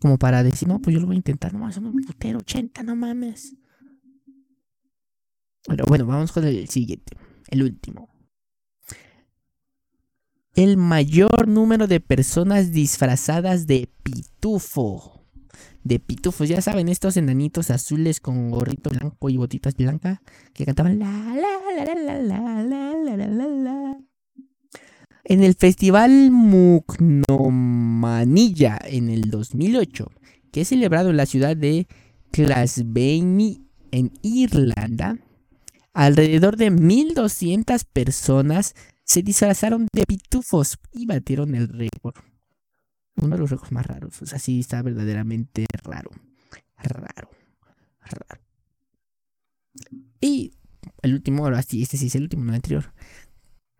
Como 0.00 0.18
para 0.18 0.42
decir, 0.42 0.68
no, 0.68 0.80
pues 0.80 0.94
yo 0.94 1.00
lo 1.00 1.06
voy 1.06 1.16
a 1.16 1.18
intentar. 1.18 1.52
No, 1.52 1.70
son 1.70 1.84
un 1.84 2.00
putero, 2.00 2.38
80, 2.38 2.82
no 2.82 2.96
mames. 2.96 3.56
Pero 5.66 5.84
bueno, 5.86 6.06
vamos 6.06 6.32
con 6.32 6.44
el 6.44 6.68
siguiente, 6.68 7.16
el 7.48 7.62
último. 7.62 8.08
El 10.54 10.76
mayor 10.76 11.48
número 11.48 11.86
de 11.86 12.00
personas 12.00 12.70
disfrazadas 12.70 13.66
de 13.66 13.88
pitufo. 14.02 15.22
De 15.82 15.98
pitufos, 15.98 16.48
ya 16.48 16.60
saben, 16.62 16.88
estos 16.88 17.16
enanitos 17.16 17.70
azules 17.70 18.20
con 18.20 18.50
gorrito 18.50 18.90
blanco 18.90 19.30
y 19.30 19.36
botitas 19.36 19.74
blancas 19.74 20.20
que 20.52 20.64
cantaban 20.64 20.98
la 20.98 21.10
la 21.10 21.60
la 21.74 21.94
la 21.94 22.22
la 22.22 22.62
la 22.62 22.94
la 22.94 23.26
la 23.26 23.46
la. 23.46 23.98
En 25.24 25.42
el 25.42 25.54
festival 25.54 26.30
Muknomanilla 26.30 28.78
en 28.84 29.08
el 29.08 29.30
2008, 29.30 30.10
que 30.52 30.60
es 30.60 30.68
celebrado 30.68 31.10
en 31.10 31.16
la 31.16 31.26
ciudad 31.26 31.56
de 31.56 31.88
Glasgow 32.32 33.58
en 33.90 34.12
Irlanda, 34.22 35.18
Alrededor 35.94 36.56
de 36.56 36.70
1200 36.70 37.84
personas 37.84 38.74
se 39.04 39.22
disfrazaron 39.22 39.86
de 39.92 40.04
pitufos 40.04 40.76
y 40.92 41.06
batieron 41.06 41.54
el 41.54 41.68
récord. 41.68 42.16
Uno 43.16 43.36
de 43.36 43.38
los 43.38 43.50
récords 43.50 43.70
más 43.70 43.86
raros. 43.86 44.20
O 44.20 44.26
sea, 44.26 44.40
sí 44.40 44.58
está 44.58 44.82
verdaderamente 44.82 45.66
raro. 45.84 46.10
Raro. 46.76 47.30
Raro. 48.00 48.42
Y 50.20 50.52
el 51.02 51.14
último, 51.14 51.44
ahora 51.44 51.62
sí, 51.62 51.82
este 51.82 51.96
sí 51.96 52.08
es 52.08 52.14
el 52.16 52.24
último, 52.24 52.44
no 52.44 52.50
el 52.50 52.56
anterior. 52.56 52.92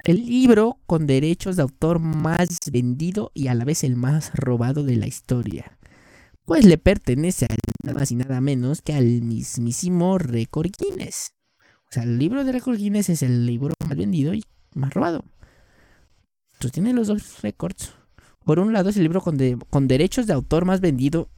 El 0.04 0.24
libro 0.26 0.78
con 0.86 1.06
derechos 1.06 1.56
de 1.56 1.62
autor 1.62 1.98
más 1.98 2.60
vendido 2.70 3.32
y 3.34 3.48
a 3.48 3.54
la 3.54 3.64
vez 3.64 3.82
el 3.82 3.96
más 3.96 4.32
robado 4.34 4.84
de 4.84 4.96
la 4.96 5.06
historia. 5.06 5.78
Pues 6.44 6.64
le 6.64 6.78
pertenece 6.78 7.46
a 7.46 7.56
nada 7.82 7.98
más 7.98 8.12
y 8.12 8.16
nada 8.16 8.40
menos 8.40 8.82
que 8.82 8.92
al 8.92 9.22
mismísimo 9.22 10.18
récord 10.18 10.70
Guinness. 10.78 11.33
O 11.94 12.00
sea, 12.02 12.02
el 12.02 12.18
libro 12.18 12.42
de 12.42 12.50
récord 12.50 12.76
Guinness 12.76 13.08
es 13.08 13.22
el 13.22 13.46
libro 13.46 13.72
más 13.86 13.96
vendido 13.96 14.34
y 14.34 14.42
más 14.74 14.92
robado. 14.92 15.24
Entonces 16.54 16.72
tiene 16.72 16.92
los 16.92 17.06
dos 17.06 17.40
récords. 17.40 17.92
Por 18.44 18.58
un 18.58 18.72
lado 18.72 18.88
es 18.88 18.96
el 18.96 19.04
libro 19.04 19.20
con, 19.20 19.86
derechos 19.86 20.26
de 20.26 20.32
autor 20.32 20.64
más 20.64 20.80
vendido 20.80 21.30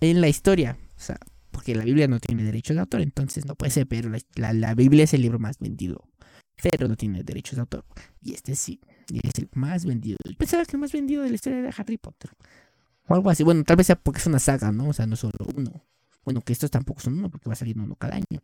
en 0.00 0.22
la 0.22 0.28
historia. 0.28 0.78
O 0.96 0.98
sea, 1.00 1.18
porque 1.50 1.74
la 1.74 1.84
Biblia 1.84 2.08
no 2.08 2.20
tiene 2.20 2.42
derechos 2.42 2.74
de 2.74 2.80
autor, 2.80 3.02
entonces 3.02 3.44
no 3.44 3.54
puede 3.54 3.70
ser, 3.70 3.86
pero 3.86 4.10
la, 4.36 4.74
Biblia 4.74 5.04
es 5.04 5.12
el 5.12 5.20
libro 5.20 5.38
más 5.38 5.58
vendido. 5.58 6.08
Pero 6.62 6.88
no 6.88 6.96
tiene 6.96 7.22
derechos 7.22 7.56
de 7.56 7.60
autor. 7.60 7.84
Y 8.22 8.32
este 8.32 8.56
sí, 8.56 8.80
y 9.10 9.18
es 9.28 9.34
el 9.36 9.50
más 9.52 9.84
vendido. 9.84 10.16
Yo 10.24 10.38
pensaba 10.38 10.64
que 10.64 10.76
el 10.76 10.80
más 10.80 10.92
vendido 10.92 11.22
de 11.22 11.28
la 11.28 11.34
historia 11.34 11.58
era 11.58 11.74
Harry 11.76 11.98
Potter. 11.98 12.30
O 13.08 13.14
algo 13.14 13.28
así. 13.28 13.44
Bueno, 13.44 13.62
tal 13.62 13.76
vez 13.76 13.88
sea 13.88 13.96
porque 13.96 14.20
es 14.20 14.26
una 14.26 14.38
saga, 14.38 14.72
¿no? 14.72 14.88
O 14.88 14.92
sea, 14.94 15.06
no 15.06 15.16
solo 15.16 15.34
uno. 15.54 15.84
Bueno, 16.24 16.40
que 16.40 16.54
estos 16.54 16.70
tampoco 16.70 17.02
son 17.02 17.18
uno, 17.18 17.30
porque 17.30 17.46
va 17.46 17.52
a 17.52 17.56
salir 17.56 17.78
uno 17.78 17.94
cada 17.94 18.16
año. 18.16 18.40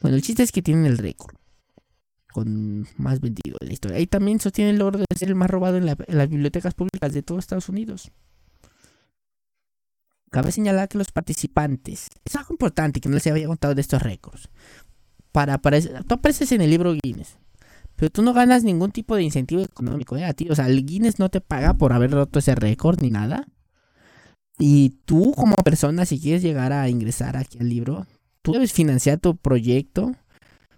Bueno, 0.00 0.16
el 0.16 0.22
chiste 0.22 0.42
es 0.42 0.52
que 0.52 0.62
tienen 0.62 0.86
el 0.86 0.98
récord 0.98 1.36
con 2.34 2.88
más 2.96 3.20
vendido 3.20 3.56
de 3.60 3.68
la 3.68 3.72
historia. 3.72 4.00
Y 4.00 4.08
también 4.08 4.40
sostiene 4.40 4.72
el 4.72 4.78
logro 4.78 4.98
de 4.98 5.04
ser 5.16 5.28
el 5.28 5.36
más 5.36 5.48
robado 5.48 5.76
en, 5.76 5.86
las 5.86 6.28
bibliotecas 6.28 6.74
públicas 6.74 7.12
de 7.12 7.22
todo 7.22 7.38
Estados 7.38 7.68
Unidos. 7.68 8.10
Cabe 10.32 10.50
señalar 10.50 10.88
que 10.88 10.98
los 10.98 11.12
participantes, 11.12 12.08
es 12.24 12.34
algo 12.34 12.52
importante 12.52 13.00
que 13.00 13.08
no 13.08 13.14
les 13.14 13.26
había 13.28 13.46
contado 13.46 13.76
de 13.76 13.80
estos 13.80 14.02
récords. 14.02 14.50
para 15.30 15.54
aparecer. 15.54 16.02
Tú 16.02 16.14
apareces 16.14 16.50
en 16.50 16.60
el 16.60 16.70
libro 16.70 16.96
Guinness. 17.00 17.38
Pero 17.94 18.10
tú 18.10 18.22
no 18.22 18.32
ganas 18.32 18.64
ningún 18.64 18.90
tipo 18.90 19.14
de 19.14 19.22
incentivo 19.22 19.62
económico, 19.62 20.16
¿eh? 20.16 20.24
A 20.24 20.34
o 20.50 20.54
sea, 20.56 20.66
el 20.66 20.84
Guinness 20.84 21.20
no 21.20 21.28
te 21.28 21.40
paga 21.40 21.74
por 21.74 21.92
haber 21.92 22.10
roto 22.10 22.40
ese 22.40 22.56
récord 22.56 23.00
ni 23.00 23.10
nada. 23.10 23.46
Y 24.58 24.98
tú 25.04 25.32
como 25.36 25.54
persona, 25.54 26.04
si 26.04 26.20
quieres 26.20 26.42
llegar 26.42 26.72
a 26.72 26.88
ingresar 26.88 27.36
aquí 27.36 27.58
al 27.60 27.68
libro, 27.68 28.08
tú 28.44 28.52
debes 28.52 28.74
financiar 28.74 29.18
tu 29.18 29.36
proyecto 29.36 30.14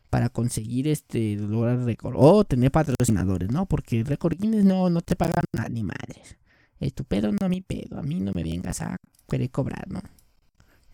para 0.08 0.28
conseguir 0.28 0.86
este 0.86 1.34
lograr 1.34 1.80
récord 1.80 2.14
o 2.16 2.44
tener 2.44 2.70
patrocinadores, 2.70 3.50
¿no? 3.50 3.66
Porque 3.66 4.04
récord 4.04 4.38
Guinness 4.38 4.64
no, 4.64 4.88
no 4.88 5.00
te 5.00 5.16
pagan 5.16 5.42
ni 5.70 5.82
madres. 5.82 6.38
Es 6.78 6.94
tu 6.94 7.04
pedo, 7.04 7.32
no 7.32 7.48
mi 7.48 7.62
pedo. 7.62 7.98
A 7.98 8.02
mí 8.02 8.20
no 8.20 8.30
me 8.32 8.44
vengas 8.44 8.80
a 8.82 8.96
querer 9.28 9.50
cobrar, 9.50 9.88
¿no? 9.88 10.00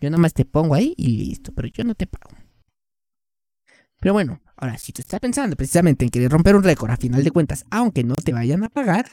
Yo 0.01 0.09
nada 0.09 0.19
más 0.19 0.33
te 0.33 0.45
pongo 0.45 0.73
ahí 0.73 0.95
y 0.97 1.09
listo, 1.09 1.51
pero 1.53 1.67
yo 1.67 1.83
no 1.83 1.93
te 1.93 2.07
pago. 2.07 2.35
Pero 3.99 4.13
bueno, 4.13 4.41
ahora 4.57 4.79
si 4.79 4.91
tú 4.91 5.01
estás 5.01 5.19
pensando 5.19 5.55
precisamente 5.55 6.05
en 6.05 6.09
querer 6.09 6.31
romper 6.31 6.55
un 6.55 6.63
récord 6.63 6.89
a 6.89 6.97
final 6.97 7.23
de 7.23 7.31
cuentas, 7.31 7.65
aunque 7.69 8.03
no 8.03 8.15
te 8.15 8.33
vayan 8.33 8.63
a 8.63 8.69
pagar, 8.69 9.05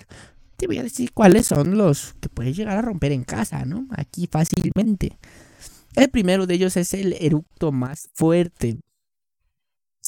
te 0.57 0.67
voy 0.67 0.79
a 0.79 0.83
decir 0.83 1.13
cuáles 1.13 1.47
son 1.47 1.77
los 1.77 2.15
que 2.21 2.31
puedes 2.31 2.57
llegar 2.57 2.79
a 2.79 2.83
romper 2.83 3.13
en 3.13 3.25
casa, 3.25 3.67
¿no? 3.67 3.87
Aquí 3.91 4.29
fácilmente. 4.33 5.19
El 5.97 6.11
primero 6.11 6.47
de 6.47 6.55
ellos 6.55 6.77
es 6.77 6.95
el 6.95 7.15
eructo 7.15 7.73
más 7.73 8.09
fuerte, 8.15 8.79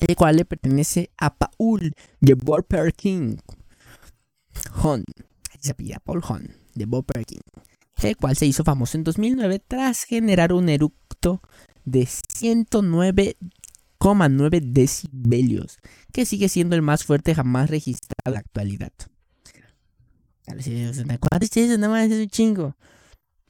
el 0.07 0.14
cual 0.16 0.37
le 0.37 0.45
pertenece 0.45 1.11
a 1.16 1.35
Paul 1.35 1.95
de 2.21 2.35
Borper 2.35 2.95
King. 2.95 3.38
Hon, 4.83 5.05
se 5.59 5.75
pilla 5.75 5.99
Paul 6.01 6.23
Hon 6.29 6.55
de 6.75 6.85
Borper 6.87 7.25
King, 7.25 7.40
el 8.03 8.16
cual 8.16 8.37
se 8.37 8.47
hizo 8.47 8.64
famoso 8.64 8.97
en 8.97 9.05
2009 9.05 9.62
tras 9.66 10.05
generar 10.05 10.53
un 10.53 10.68
eructo 10.68 11.40
de 11.85 12.03
109,9 12.03 14.61
decibelios, 14.61 15.79
que 16.12 16.27
sigue 16.27 16.49
siendo 16.49 16.77
el 16.77 16.83
más 16.83 17.03
fuerte 17.05 17.35
jamás 17.35 17.71
registrado 17.71 18.23
en 18.27 18.35
la 18.35 18.40
actualidad. 18.40 18.92
Nada 20.47 21.88
más 21.88 22.11
es 22.11 22.21
un 22.21 22.29
chingo. 22.29 22.77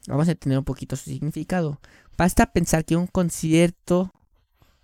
Vamos 0.07 0.29
a 0.29 0.35
tener 0.35 0.59
un 0.59 0.65
poquito 0.65 0.97
su 0.97 1.11
significado. 1.11 1.81
Basta 2.23 2.53
pensar 2.53 2.85
que 2.85 2.95
un 2.95 3.09
concierto 3.09 4.13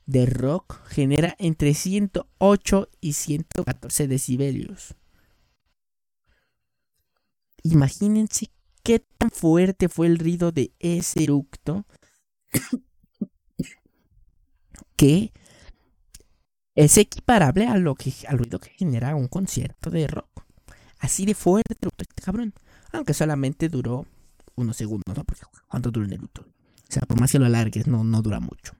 de 0.07 0.27
rock 0.27 0.85
genera 0.89 1.37
entre 1.39 1.73
108 1.73 2.89
y 3.01 3.13
114 3.13 4.09
decibelios. 4.09 4.97
Imagínense 7.63 8.51
qué 8.83 9.07
tan 9.19 9.31
fuerte 9.31 9.89
fue 9.89 10.09
el 10.09 10.19
ruido 10.19 10.51
de 10.51 10.73
ese 10.81 11.23
eructo 11.23 11.87
que 14.97 15.33
es 16.75 16.99
equiparable 16.99 17.69
a 17.69 17.77
lo 17.77 17.95
que, 17.95 18.13
al 18.27 18.39
ruido 18.39 18.59
que 18.59 18.71
genera 18.71 19.15
un 19.15 19.29
concierto 19.29 19.91
de 19.91 20.09
rock. 20.09 20.43
Así 20.99 21.25
de 21.25 21.35
fuerte 21.35 21.77
este 21.99 22.21
cabrón. 22.21 22.53
Aunque 22.91 23.15
solamente 23.15 23.69
duró 23.69 24.07
unos 24.57 24.77
segundos, 24.77 25.17
¿no? 25.17 25.23
Porque 25.23 25.43
¿cuánto 25.69 25.93
dura 25.93 26.07
un 26.07 26.15
eructo? 26.15 26.58
O 26.89 26.93
sea, 26.93 27.03
por 27.03 27.21
más 27.21 27.33
que 27.33 27.39
lo 27.39 27.47
alargues, 27.47 27.87
no, 27.87 28.03
no 28.03 28.23
dura 28.23 28.41
mucho. 28.41 28.73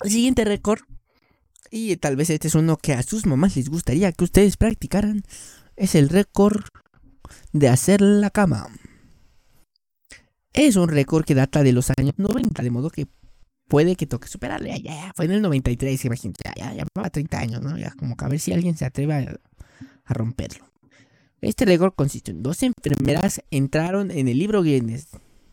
El 0.00 0.10
siguiente 0.10 0.44
récord, 0.44 0.80
y 1.70 1.96
tal 1.96 2.16
vez 2.16 2.30
este 2.30 2.48
es 2.48 2.54
uno 2.54 2.76
que 2.76 2.94
a 2.94 3.02
sus 3.02 3.26
mamás 3.26 3.56
les 3.56 3.68
gustaría 3.68 4.12
que 4.12 4.24
ustedes 4.24 4.56
practicaran, 4.56 5.22
es 5.76 5.94
el 5.94 6.08
récord 6.08 6.64
de 7.52 7.68
hacer 7.68 8.00
la 8.00 8.30
cama. 8.30 8.68
Es 10.52 10.76
un 10.76 10.88
récord 10.88 11.24
que 11.24 11.34
data 11.34 11.62
de 11.62 11.72
los 11.72 11.90
años 11.98 12.14
90, 12.16 12.62
de 12.62 12.70
modo 12.70 12.88
que 12.88 13.06
puede 13.68 13.96
que 13.96 14.06
toque 14.06 14.28
superarle. 14.28 14.70
Ya, 14.70 14.94
ya, 14.94 15.12
fue 15.14 15.26
en 15.26 15.32
el 15.32 15.42
93, 15.42 16.02
imagínate, 16.06 16.40
ya, 16.44 16.54
ya, 16.56 16.74
ya 16.74 16.84
llevaba 16.84 17.10
30 17.10 17.38
años, 17.38 17.62
¿no? 17.62 17.76
Ya 17.76 17.90
como 17.90 18.16
que 18.16 18.24
a 18.24 18.28
ver 18.28 18.40
si 18.40 18.52
alguien 18.52 18.76
se 18.76 18.86
atreve 18.86 19.14
a, 19.14 19.40
a 20.04 20.14
romperlo. 20.14 20.70
Este 21.42 21.66
récord 21.66 21.92
consistió 21.94 22.32
en 22.32 22.42
dos 22.42 22.62
enfermeras 22.62 23.42
entraron 23.50 24.10
en 24.10 24.28
el 24.28 24.38
libro 24.38 24.62
Guinness 24.62 25.08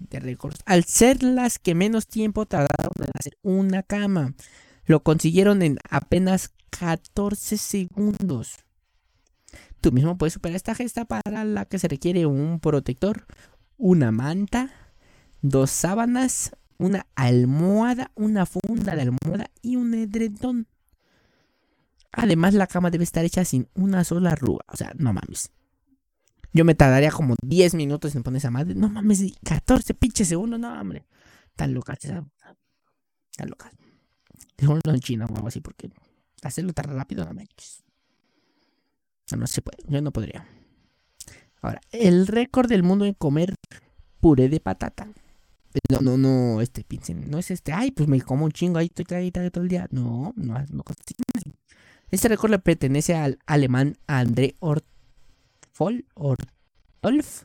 de 0.09 0.37
al 0.65 0.83
ser 0.83 1.23
las 1.23 1.59
que 1.59 1.75
menos 1.75 2.07
tiempo 2.07 2.45
tardaron 2.45 2.93
en 2.97 3.11
hacer 3.17 3.37
una 3.41 3.83
cama. 3.83 4.33
Lo 4.85 5.03
consiguieron 5.03 5.61
en 5.61 5.77
apenas 5.89 6.53
14 6.71 7.57
segundos. 7.57 8.57
Tú 9.81 9.91
mismo 9.91 10.17
puedes 10.17 10.33
superar 10.33 10.55
esta 10.55 10.75
gesta 10.75 11.05
para 11.05 11.43
la 11.43 11.65
que 11.65 11.79
se 11.79 11.87
requiere 11.87 12.25
un 12.25 12.59
protector, 12.59 13.25
una 13.77 14.11
manta, 14.11 14.71
dos 15.41 15.71
sábanas, 15.71 16.55
una 16.77 17.05
almohada, 17.15 18.11
una 18.15 18.45
funda 18.45 18.95
de 18.95 19.01
almohada 19.03 19.51
y 19.61 19.75
un 19.75 19.93
edredón. 19.93 20.67
Además, 22.11 22.53
la 22.53 22.67
cama 22.67 22.91
debe 22.91 23.03
estar 23.03 23.25
hecha 23.25 23.43
sin 23.43 23.67
una 23.73 24.03
sola 24.03 24.31
arruga. 24.31 24.63
O 24.67 24.77
sea, 24.77 24.93
no 24.95 25.13
mames. 25.13 25.51
Yo 26.53 26.65
me 26.65 26.75
tardaría 26.75 27.11
como 27.11 27.35
10 27.43 27.73
minutos 27.73 28.15
en 28.15 28.23
poner 28.23 28.37
esa 28.37 28.51
madre. 28.51 28.75
No 28.75 28.89
mames, 28.89 29.23
14 29.43 29.93
pinches 29.95 30.27
segundos. 30.27 30.59
No, 30.59 30.79
hombre. 30.79 31.05
Tan 31.55 31.73
locas. 31.73 31.99
Tan 31.99 33.49
locas. 33.49 33.71
Dejémoslo 34.57 34.93
en 34.93 34.99
China 34.99 35.25
o 35.25 35.35
algo 35.35 35.47
así, 35.47 35.61
porque 35.61 35.89
hacerlo 36.43 36.73
tan 36.73 36.95
rápido 36.95 37.25
no 37.25 37.33
manches. 37.33 37.83
No, 39.31 39.37
no 39.37 39.47
se 39.47 39.61
puede. 39.61 39.77
Yo 39.87 40.01
no 40.01 40.11
podría. 40.11 40.45
Ahora, 41.61 41.81
el 41.91 42.27
récord 42.27 42.69
del 42.69 42.83
mundo 42.83 43.05
en 43.05 43.13
comer 43.13 43.55
puré 44.19 44.49
de 44.49 44.59
patata. 44.59 45.07
No, 45.89 45.99
no, 46.01 46.17
no, 46.17 46.61
este, 46.61 46.83
piensen, 46.83 47.31
no 47.31 47.39
es 47.39 47.49
este, 47.49 47.73
ay, 47.73 47.89
pues 47.89 48.07
me 48.07 48.21
como 48.21 48.45
un 48.45 48.51
chingo, 48.51 48.77
ahí 48.77 48.91
estoy 48.95 49.05
todo 49.31 49.63
el 49.63 49.69
día. 49.69 49.87
No, 49.89 50.33
no, 50.35 50.53
no, 50.69 50.83
este 52.11 52.27
récord 52.27 52.51
le 52.51 52.59
pertenece 52.59 53.15
al 53.15 53.39
alemán 53.47 53.97
André 54.05 54.55
Ortolf, 55.79 57.43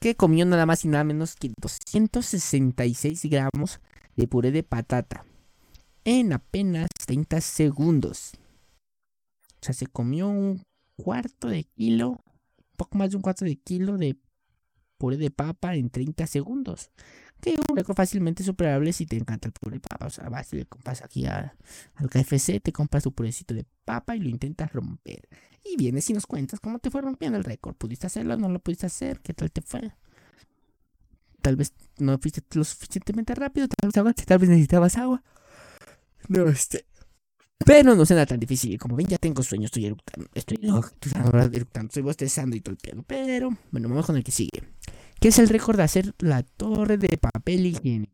que 0.00 0.14
comió 0.14 0.44
nada 0.46 0.66
más 0.66 0.84
y 0.84 0.88
nada 0.88 1.04
menos 1.04 1.36
que 1.36 1.52
266 1.60 3.26
gramos 3.26 3.80
de 4.16 4.26
puré 4.26 4.50
de 4.50 4.62
patata 4.62 5.24
en 6.04 6.32
apenas 6.32 6.88
30 7.06 7.40
segundos. 7.40 8.32
O 9.60 9.64
sea, 9.64 9.74
se 9.74 9.86
comió 9.86 10.28
un 10.28 10.62
cuarto 10.96 11.48
de 11.48 11.64
kilo, 11.64 12.20
poco 12.76 12.98
más 12.98 13.10
de 13.10 13.16
un 13.16 13.22
cuarto 13.22 13.44
de 13.44 13.56
kilo 13.56 13.96
de 13.96 14.16
puré 14.98 15.16
de 15.16 15.30
papa 15.30 15.74
en 15.74 15.90
30 15.90 16.26
segundos 16.26 16.90
que 17.40 17.56
un 17.68 17.76
récord 17.76 17.96
fácilmente 17.96 18.42
superable 18.42 18.92
si 18.92 19.06
te 19.06 19.16
encanta 19.16 19.48
el 19.48 19.52
puré 19.52 19.76
de 19.76 19.80
papa. 19.80 20.06
O 20.06 20.10
sea, 20.10 20.28
vas 20.28 20.52
y 20.52 20.56
le 20.56 20.66
compras 20.66 21.02
aquí 21.02 21.26
al 21.26 21.52
KFC, 22.10 22.60
te 22.60 22.72
compras 22.72 23.02
tu 23.02 23.12
purecito 23.12 23.54
de 23.54 23.66
papa 23.84 24.16
y 24.16 24.20
lo 24.20 24.28
intentas 24.28 24.72
romper. 24.72 25.28
Y 25.64 25.76
vienes 25.76 26.08
y 26.10 26.12
nos 26.12 26.26
cuentas 26.26 26.60
cómo 26.60 26.78
te 26.78 26.90
fue 26.90 27.02
rompiendo 27.02 27.38
el 27.38 27.44
récord. 27.44 27.74
¿Pudiste 27.76 28.06
hacerlo? 28.06 28.36
¿No 28.36 28.48
lo 28.48 28.58
pudiste 28.58 28.86
hacer? 28.86 29.20
¿Qué 29.20 29.34
tal 29.34 29.50
te 29.50 29.62
fue? 29.62 29.92
Tal 31.42 31.56
vez 31.56 31.72
no 31.98 32.18
fuiste 32.18 32.42
lo 32.54 32.64
suficientemente 32.64 33.34
rápido, 33.34 33.68
tal 33.68 34.04
vez, 34.04 34.14
tal 34.26 34.38
vez 34.38 34.48
necesitabas 34.48 34.96
agua. 34.96 35.22
No, 36.28 36.48
este. 36.48 36.86
Pero 37.64 37.94
no 37.94 38.04
será 38.04 38.26
tan 38.26 38.38
difícil. 38.38 38.78
Como 38.78 38.96
ven, 38.96 39.06
ya 39.06 39.18
tengo 39.18 39.42
sueño, 39.42 39.66
estoy 39.66 39.86
eructando. 39.86 40.28
Estoy 40.34 40.58
eructando, 40.62 41.88
estoy 41.88 42.02
bostezando 42.02 42.56
y 42.56 42.60
todo 42.60 42.76
el. 42.82 43.04
Pero, 43.04 43.50
bueno, 43.70 43.88
vamos 43.88 44.06
con 44.06 44.16
el 44.16 44.24
que 44.24 44.32
sigue 44.32 44.62
que 45.20 45.28
es 45.28 45.38
el 45.38 45.48
récord 45.48 45.76
de 45.76 45.82
hacer 45.82 46.14
la 46.18 46.42
torre 46.42 46.98
de 46.98 47.16
papel 47.18 47.66
higiénico. 47.66 48.12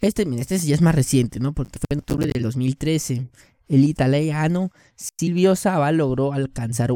Este, 0.00 0.26
este 0.38 0.58
ya 0.58 0.74
es 0.74 0.82
más 0.82 0.94
reciente, 0.94 1.40
¿no? 1.40 1.54
Porque 1.54 1.78
fue 1.78 1.94
en 1.94 2.00
octubre 2.00 2.26
del 2.26 2.42
2013. 2.42 3.28
El 3.68 3.84
italiano 3.84 4.70
Silvio 4.96 5.56
Sava 5.56 5.90
logró 5.92 6.32
alcanzar 6.32 6.92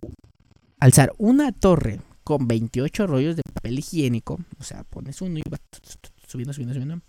alzar 0.81 1.13
una 1.17 1.53
torre 1.53 2.01
con 2.23 2.47
28 2.47 3.07
rollos 3.07 3.37
de 3.37 3.43
papel 3.55 3.79
higiénico. 3.79 4.39
O 4.59 4.63
sea, 4.63 4.85
pones 4.85 5.23
uno 5.23 5.39
y 5.39 5.43
vas 5.49 5.61
subiendo, 6.27 6.53
subiendo, 6.53 6.75
subiendo. 6.75 7.01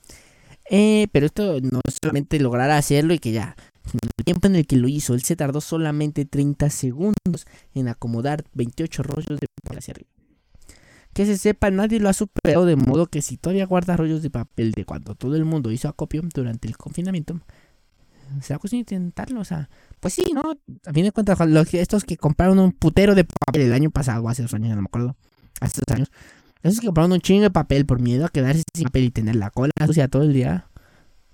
Eh, 0.69 1.07
pero 1.11 1.25
esto 1.25 1.59
no 1.61 1.81
es 1.85 1.97
solamente 2.01 2.39
lograr 2.39 2.71
hacerlo 2.71 3.13
y 3.13 3.19
que 3.19 3.33
ya. 3.33 3.55
el 3.91 4.23
tiempo 4.23 4.47
en 4.47 4.55
el 4.55 4.67
que 4.67 4.77
lo 4.77 4.87
hizo, 4.87 5.13
él 5.13 5.23
se 5.23 5.35
tardó 5.35 5.59
solamente 5.59 6.23
30 6.25 6.69
segundos 6.69 7.45
en 7.73 7.89
acomodar 7.89 8.45
28 8.53 9.03
rollos 9.03 9.39
de 9.39 9.47
papel 9.63 9.79
hacia 9.79 9.91
arriba. 9.91 10.18
Que 11.13 11.25
se 11.25 11.37
sepa, 11.37 11.71
nadie 11.71 11.99
lo 11.99 12.09
ha 12.09 12.13
superado, 12.13 12.65
de 12.65 12.75
modo 12.75 13.07
que 13.07 13.21
si 13.21 13.37
todavía 13.37 13.65
guarda 13.65 13.97
rollos 13.97 14.21
de 14.21 14.29
papel 14.29 14.71
de 14.71 14.85
cuando 14.85 15.15
todo 15.15 15.35
el 15.35 15.45
mundo 15.45 15.71
hizo 15.71 15.87
acopio 15.87 16.21
durante 16.33 16.67
el 16.67 16.77
confinamiento, 16.77 17.39
será 18.41 18.59
cuestión 18.59 18.83
de 18.83 18.95
intentarlo, 18.95 19.41
o 19.41 19.45
sea, 19.45 19.69
pues 19.99 20.13
sí, 20.13 20.31
¿no? 20.33 20.41
A 20.85 20.93
fin 20.93 21.03
de 21.03 21.11
cuentas, 21.11 21.39
estos 21.73 22.03
que 22.03 22.17
compraron 22.17 22.59
un 22.59 22.71
putero 22.71 23.15
de 23.15 23.25
papel 23.25 23.63
el 23.63 23.73
año 23.73 23.89
pasado, 23.89 24.27
hace 24.29 24.43
dos 24.43 24.53
años, 24.53 24.75
no 24.75 24.83
me 24.83 24.85
acuerdo, 24.85 25.15
hace 25.59 25.81
dos 25.85 25.95
años, 25.95 26.11
esos 26.61 26.79
que 26.79 26.87
compraron 26.87 27.11
un 27.11 27.21
chingo 27.21 27.43
de 27.43 27.51
papel 27.51 27.85
por 27.85 27.99
miedo 27.99 28.25
a 28.25 28.29
quedarse 28.29 28.63
sin 28.73 28.85
papel 28.85 29.05
y 29.05 29.11
tener 29.11 29.35
la 29.35 29.49
cola 29.49 29.71
sucia 29.85 30.07
todo 30.07 30.23
el 30.23 30.33
día, 30.33 30.69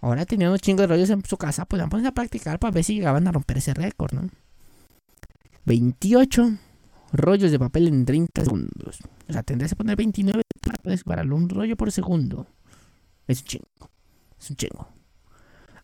ahora 0.01 0.25
teniendo 0.25 0.53
un 0.53 0.59
chingo 0.59 0.81
de 0.81 0.88
rollos 0.88 1.09
en 1.09 1.23
su 1.25 1.38
casa, 1.38 1.65
pues 1.65 1.88
van 1.88 2.05
a 2.05 2.13
practicar 2.13 2.59
para 2.59 2.71
ver 2.71 2.83
si 2.83 2.95
llegaban 2.95 3.27
a 3.27 3.31
romper 3.31 3.57
ese 3.57 3.73
récord, 3.73 4.13
¿no? 4.13 4.29
28 5.65 6.57
rollos 7.17 7.51
de 7.51 7.60
papel 7.60 7.88
en 7.88 8.06
30 8.06 8.43
segundos. 8.43 8.99
O 9.28 9.34
sea, 9.34 9.43
tendrías 9.43 9.71
que 9.71 9.75
poner 9.75 9.95
29 9.95 10.41
para 11.06 11.23
un 11.23 11.49
rollo 11.49 11.75
por 11.75 11.91
segundo. 11.91 12.47
Es 13.28 13.41
un 13.41 13.45
chingo. 13.45 13.89
Es 14.39 14.49
un 14.49 14.56
chingo. 14.56 14.88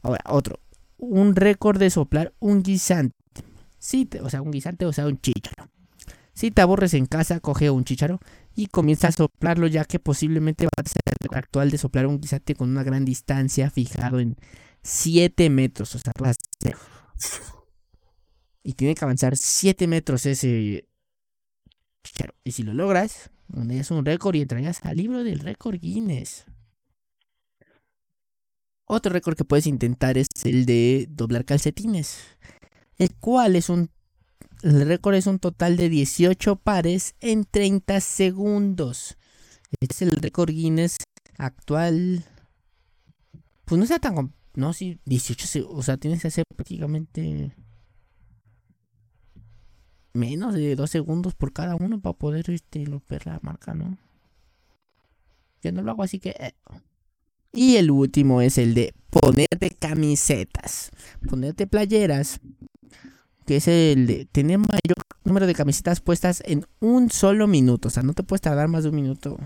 Ahora, 0.02 0.22
otro. 0.30 0.60
Un 0.98 1.36
récord 1.36 1.80
de 1.80 1.90
soplar 1.90 2.34
un 2.40 2.62
guisante. 2.62 3.16
Sí, 3.80 4.08
o 4.22 4.30
sea, 4.30 4.42
un 4.42 4.52
guisante, 4.52 4.86
o 4.86 4.94
sea, 4.94 5.08
un 5.08 5.20
chícharo. 5.20 5.68
Si 6.34 6.52
te 6.52 6.62
aburres 6.62 6.94
en 6.94 7.08
casa, 7.08 7.40
coge 7.40 7.70
un 7.70 7.84
chícharo 7.84 8.20
y 8.56 8.68
comienza 8.68 9.08
a 9.08 9.12
soplarlo, 9.12 9.68
ya 9.68 9.86
que 9.86 10.00
posiblemente 10.00 10.66
va 10.66 10.72
a 10.78 10.88
ser 10.88 11.02
el 11.20 11.38
actual 11.38 11.72
de 11.72 11.78
soplar 11.78 12.06
un 12.08 12.20
guisante 12.20 12.56
con 12.56 12.70
una 12.70 12.84
gran 12.84 13.06
distancia 13.06 13.70
fijado 13.70 14.20
en 14.20 14.38
7 14.84 15.50
metros. 15.50 15.96
O 15.96 16.00
sea, 16.00 16.14
y 18.64 18.74
tiene 18.74 18.96
que 18.96 19.06
avanzar 19.06 19.36
7 19.36 19.88
metros 19.88 20.26
ese 20.26 20.88
Y 22.44 22.52
si 22.52 22.64
lo 22.64 22.74
logras, 22.74 23.32
es 23.70 23.92
un 23.92 24.06
récord 24.06 24.36
y 24.36 24.42
entrarías 24.42 24.84
al 24.84 24.98
libro 24.98 25.24
del 25.24 25.40
récord 25.40 25.80
Guinness. 25.80 26.46
Otro 28.86 29.14
récord 29.14 29.38
que 29.38 29.46
puedes 29.46 29.68
intentar 29.68 30.18
es 30.18 30.28
el 30.44 30.66
de 30.66 31.08
doblar 31.10 31.46
calcetines, 31.46 32.20
el 32.98 33.14
cual 33.16 33.56
es 33.56 33.70
un 33.70 33.90
el 34.64 34.86
récord 34.86 35.16
es 35.16 35.26
un 35.26 35.40
total 35.40 35.76
de 35.76 35.90
18 35.90 36.56
pares 36.58 37.16
en 37.20 37.46
30 37.46 38.00
segundos. 38.00 39.18
es 39.80 40.02
el 40.04 40.12
récord 40.12 40.52
Guinness 40.52 40.98
actual. 41.38 42.26
Pues 43.66 43.80
no 43.80 43.86
sea 43.88 44.00
tan... 44.00 44.34
No, 44.54 44.74
sí, 44.74 45.00
18 45.06 45.68
O 45.70 45.82
sea, 45.82 45.98
tienes 45.98 46.22
que 46.22 46.28
hacer 46.28 46.44
prácticamente... 46.56 47.56
Menos 50.14 50.54
de 50.54 50.76
2 50.76 50.90
segundos 50.90 51.36
por 51.36 51.54
cada 51.54 51.76
uno 51.76 52.00
para 52.00 52.18
poder 52.18 52.50
este, 52.50 52.86
romper 52.86 53.26
la 53.26 53.40
marca, 53.42 53.74
¿no? 53.74 53.98
Yo 55.62 55.72
no 55.72 55.82
lo 55.82 55.92
hago 55.92 56.04
así 56.04 56.20
que... 56.20 56.32
Eh. 56.32 56.54
Y 57.54 57.76
el 57.76 57.92
último 57.92 58.42
es 58.42 58.58
el 58.58 58.74
de 58.74 58.94
ponerte 59.10 59.72
camisetas. 59.72 60.92
Ponerte 61.28 61.68
playeras 61.68 62.40
que 63.46 63.58
es 63.58 63.68
el 63.68 64.08
de 64.08 64.26
tener 64.26 64.60
mayor 64.60 64.96
número 65.24 65.48
de 65.48 65.56
camisetas 65.56 66.00
puestas 66.00 66.42
en 66.46 66.66
un 66.80 67.10
solo 67.10 67.48
minuto. 67.48 67.88
O 67.88 67.92
sea, 67.92 68.04
no 68.04 68.14
te 68.14 68.24
puedes 68.24 68.42
tardar 68.42 68.68
más 68.68 68.84
de 68.84 68.90
un 68.90 68.96
minuto. 68.96 69.38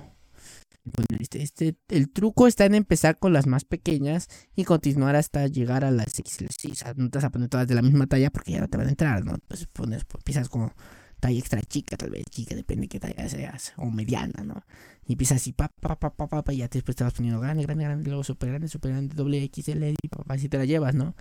Este, 1.20 1.42
este, 1.42 1.76
el 1.88 2.10
truco 2.12 2.48
está 2.48 2.66
en 2.66 2.76
empezar 2.76 3.18
con 3.18 3.34
las 3.34 3.48
más 3.48 3.66
pequeñas 3.66 4.28
y 4.56 4.66
continuar 4.66 5.16
hasta 5.16 5.48
llegar 5.48 5.84
a 5.84 5.92
las 5.92 6.14
XL. 6.14 6.46
o 6.72 6.76
sea, 6.76 6.94
no 6.96 7.10
te 7.10 7.18
vas 7.18 7.26
a 7.26 7.32
poner 7.32 7.50
todas 7.50 7.68
de 7.68 7.76
la 7.76 7.82
misma 7.82 8.08
talla 8.08 8.30
porque 8.30 8.52
ya 8.52 8.60
no 8.60 8.68
te 8.68 8.78
van 8.78 8.88
a 8.88 8.90
entrar, 8.92 9.26
¿no? 9.26 9.38
Pues 9.48 9.66
pones, 9.68 10.06
pues, 10.06 10.22
empiezas 10.22 10.50
como 10.50 10.74
talla 11.20 11.40
extra 11.40 11.62
chica, 11.62 11.98
tal 11.98 12.12
vez 12.12 12.26
chica, 12.30 12.56
depende 12.56 12.84
de 12.84 12.88
qué 12.88 13.00
talla 13.00 13.28
seas, 13.30 13.74
o 13.78 13.90
mediana, 13.90 14.44
¿no? 14.44 14.64
Y 15.08 15.14
empiezas 15.14 15.38
así, 15.38 15.54
pa, 15.54 15.70
pa, 15.80 15.98
pa, 15.98 16.12
pa, 16.12 16.28
pa, 16.28 16.54
y 16.54 16.58
ya 16.58 16.68
después 16.68 16.96
te 16.96 17.04
vas 17.04 17.14
poniendo 17.14 17.40
grande, 17.40 17.64
grande, 17.64 17.84
grande, 17.84 18.10
luego 18.10 18.24
super 18.24 18.50
grande, 18.50 18.68
super 18.68 18.92
grande, 18.92 19.16
doble 19.16 19.50
XL, 19.54 19.84
y 20.04 20.08
papá, 20.10 20.36
así 20.36 20.50
te 20.50 20.58
la 20.58 20.66
llevas, 20.66 20.94
¿no? 20.94 21.16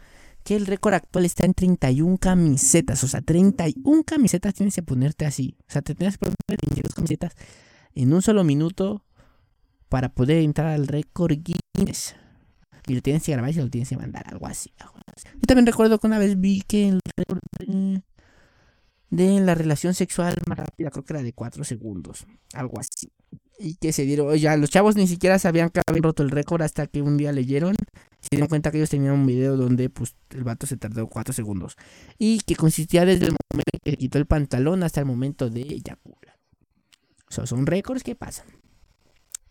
que 0.44 0.57
el 0.57 0.66
récord 0.66 0.94
actual 0.94 1.24
está 1.24 1.46
en 1.46 1.55
31 1.55 2.18
camisetas. 2.18 3.03
O 3.03 3.09
sea, 3.09 3.22
31 3.22 4.05
camisetas 4.05 4.53
tienes 4.55 4.74
que 4.74 4.83
ponerte 4.83 5.24
así. 5.24 5.57
O 5.66 5.72
sea, 5.72 5.81
te 5.81 5.94
tienes 5.94 6.18
que 6.18 6.27
poner 6.27 6.37
32 6.46 6.94
camisetas 6.94 7.35
en 7.94 8.12
un 8.12 8.20
solo 8.20 8.44
minuto 8.44 9.05
para 9.94 10.09
poder 10.09 10.38
entrar 10.38 10.66
al 10.72 10.88
récord 10.88 11.38
Guinness. 11.38 12.16
Y 12.88 12.96
lo 12.96 13.00
tienes 13.00 13.22
que 13.22 13.30
grabar 13.30 13.52
y 13.52 13.54
lo 13.54 13.70
tienes 13.70 13.88
que 13.88 13.96
mandar, 13.96 14.24
algo 14.26 14.48
así. 14.48 14.72
Yo 14.76 15.42
también 15.46 15.66
recuerdo 15.66 16.00
que 16.00 16.09
una 16.09 16.18
vez 16.18 16.40
vi 16.40 16.62
que 16.62 16.88
el 16.88 17.00
récord 17.16 17.38
de, 19.11 19.40
la 19.40 19.54
relación 19.54 19.94
sexual 19.94 20.35
más 20.48 20.59
rápida, 20.59 20.90
creo 20.90 21.04
que 21.04 21.12
era 21.12 21.22
de 21.22 21.33
4 21.33 21.62
segundos. 21.62 22.26
Algo 22.54 22.80
así. 22.80 23.12
Y 23.61 23.76
que 23.76 23.92
se 23.92 24.04
dieron, 24.04 24.35
ya 24.35 24.57
los 24.57 24.68
chavos 24.68 24.96
ni 24.96 25.07
siquiera 25.07 25.38
sabían 25.38 25.70
que 25.70 25.80
habían 25.87 26.02
roto 26.02 26.24
el 26.24 26.33
récord 26.33 26.62
hasta 26.62 26.88
que 26.88 27.00
un 27.00 27.16
día 27.16 27.30
leyeron 27.30 27.76
se 28.20 28.30
dieron 28.33 28.48
cuenta 28.48 28.72
que 28.72 28.78
ellos 28.78 28.90
tenían 28.90 29.12
un 29.12 29.26
video 29.26 29.57
donde 29.57 29.90
pues 29.90 30.16
el 30.30 30.42
vato 30.42 30.66
se 30.66 30.76
tardó 30.76 31.07
4 31.07 31.33
segundos. 31.33 31.76
Y 32.18 32.40
que 32.40 32.57
consistía 32.57 33.04
desde 33.04 33.26
el 33.26 33.37
momento 33.52 33.70
en 33.74 33.92
que 33.92 33.96
quitó 33.96 34.18
el 34.18 34.26
pantalón 34.26 34.83
hasta 34.83 34.98
el 34.98 35.07
momento 35.07 35.50
de 35.50 35.61
eyacular. 35.61 36.40
O 37.28 37.33
sea, 37.33 37.46
son 37.46 37.64
récords 37.64 38.02
que 38.02 38.16
pasan. 38.16 38.46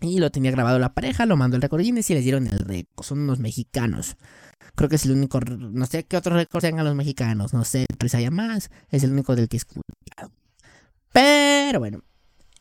Y 0.03 0.19
lo 0.19 0.31
tenía 0.31 0.51
grabado 0.51 0.79
la 0.79 0.93
pareja, 0.93 1.25
lo 1.25 1.37
mandó 1.37 1.55
el 1.55 1.61
récord 1.61 1.81
Guinness 1.81 2.09
y 2.09 2.13
les 2.13 2.23
dieron 2.25 2.45
el 2.47 2.59
récord. 2.59 3.05
Son 3.05 3.19
unos 3.19 3.39
mexicanos. 3.39 4.17
Creo 4.75 4.89
que 4.89 4.97
es 4.97 5.05
el 5.05 5.13
único, 5.13 5.39
no 5.39 5.85
sé 5.85 6.03
qué 6.03 6.17
otros 6.17 6.35
récords 6.35 6.63
tengan 6.63 6.83
los 6.83 6.93
mexicanos, 6.93 7.53
no 7.53 7.63
sé, 7.63 7.85
les 8.01 8.13
haya 8.13 8.29
más. 8.29 8.69
Es 8.89 9.03
el 9.03 9.11
único 9.11 9.33
del 9.35 9.47
que 9.47 9.55
he 9.55 9.59
escuchado. 9.59 10.31
Pero 11.13 11.79
bueno, 11.79 12.03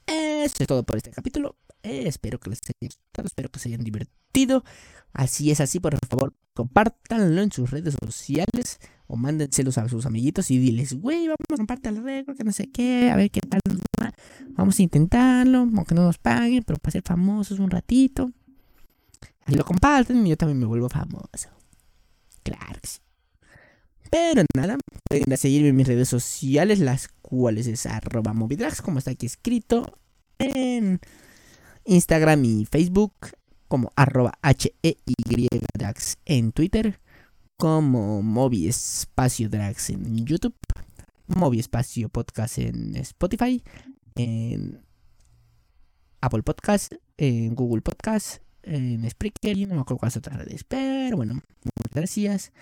eso 0.07 0.55
es 0.61 0.67
todo 0.69 0.85
por 0.85 0.99
este 0.99 1.11
capítulo. 1.11 1.57
Espero 1.83 2.39
que 2.39 2.51
les 2.51 2.61
haya 2.61 2.89
gustado, 2.89 3.27
espero 3.27 3.49
que 3.49 3.59
se 3.59 3.71
hayan 3.71 3.83
divertido. 3.83 4.22
Así 5.13 5.51
es 5.51 5.61
así, 5.61 5.79
por 5.79 5.97
favor, 6.09 6.35
compártanlo 6.55 7.43
en 7.43 7.53
sus 7.53 7.71
redes 7.71 7.97
sociales 8.03 8.81
o 9.07 9.17
mándenselos 9.17 9.77
a 9.77 9.89
sus 9.89 10.07
amiguitos 10.07 10.51
y 10.51 10.59
diles, 10.59 10.95
güey, 10.95 11.27
vamos 11.27 11.39
a 11.53 11.57
compartir 11.57 11.93
el 11.93 12.03
récord, 12.03 12.37
que 12.37 12.45
no 12.45 12.53
sé 12.53 12.71
qué, 12.71 13.11
a 13.11 13.17
ver 13.17 13.31
qué 13.31 13.41
tal. 13.41 13.61
Vamos 14.51 14.79
a 14.79 14.83
intentarlo, 14.83 15.59
aunque 15.59 15.95
no 15.95 16.05
nos 16.05 16.19
paguen, 16.19 16.63
pero 16.63 16.79
para 16.79 16.93
ser 16.93 17.03
famosos 17.03 17.59
un 17.59 17.71
ratito. 17.71 18.33
Lo 19.47 19.65
comparten 19.65 20.27
y 20.27 20.31
yo 20.31 20.37
también 20.37 20.59
me 20.59 20.67
vuelvo 20.67 20.89
famoso. 20.89 21.51
Claro 22.43 22.81
que 22.81 22.89
sí. 22.89 22.99
Pero 24.11 24.45
nada, 24.55 24.79
pueden 25.09 25.37
seguirme 25.37 25.69
en 25.69 25.77
mis 25.77 25.89
redes 25.89 26.09
sociales, 26.09 26.81
las 26.81 27.09
cuales 27.09 27.67
es 27.67 27.87
arroba 27.87 28.33
movidrags, 28.33 28.83
como 28.83 28.99
está 28.99 29.11
aquí 29.11 29.27
escrito 29.27 29.99
en 30.39 31.01
Instagram 31.85 32.45
y 32.45 32.67
Facebook 32.67 33.15
como 33.73 33.91
arroba 33.97 34.35
H-E-Y-Drax 34.43 36.19
en 36.27 36.53
Twitter, 36.53 37.01
como 37.57 38.21
Movi 38.21 38.69
Espacio 38.69 39.49
Drax 39.49 39.89
en 39.89 40.27
YouTube, 40.27 40.55
Movi 41.27 41.59
Espacio 41.59 42.11
Podcast 42.11 42.59
en 42.59 42.95
Spotify, 42.97 43.65
en 44.15 44.85
Apple 46.21 46.43
Podcast, 46.43 46.93
en 47.17 47.55
Google 47.55 47.81
Podcast, 47.81 48.43
en 48.63 49.09
Spreaker 49.09 49.57
y 49.57 49.65
no 49.65 49.77
me 49.77 49.81
acuerdo 49.81 50.01
cuáles 50.01 50.19
otras 50.19 50.37
redes. 50.37 50.65
Pero 50.65 51.17
bueno, 51.17 51.37
muchas 51.37 51.95
gracias. 51.95 52.53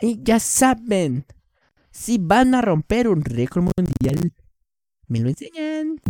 Y 0.00 0.20
ya 0.24 0.40
saben, 0.40 1.26
si 1.92 2.18
van 2.18 2.56
a 2.56 2.60
romper 2.60 3.06
un 3.06 3.24
récord 3.24 3.70
mundial, 3.78 4.32
me 5.06 5.20
lo 5.20 5.28
enseñan. 5.28 6.00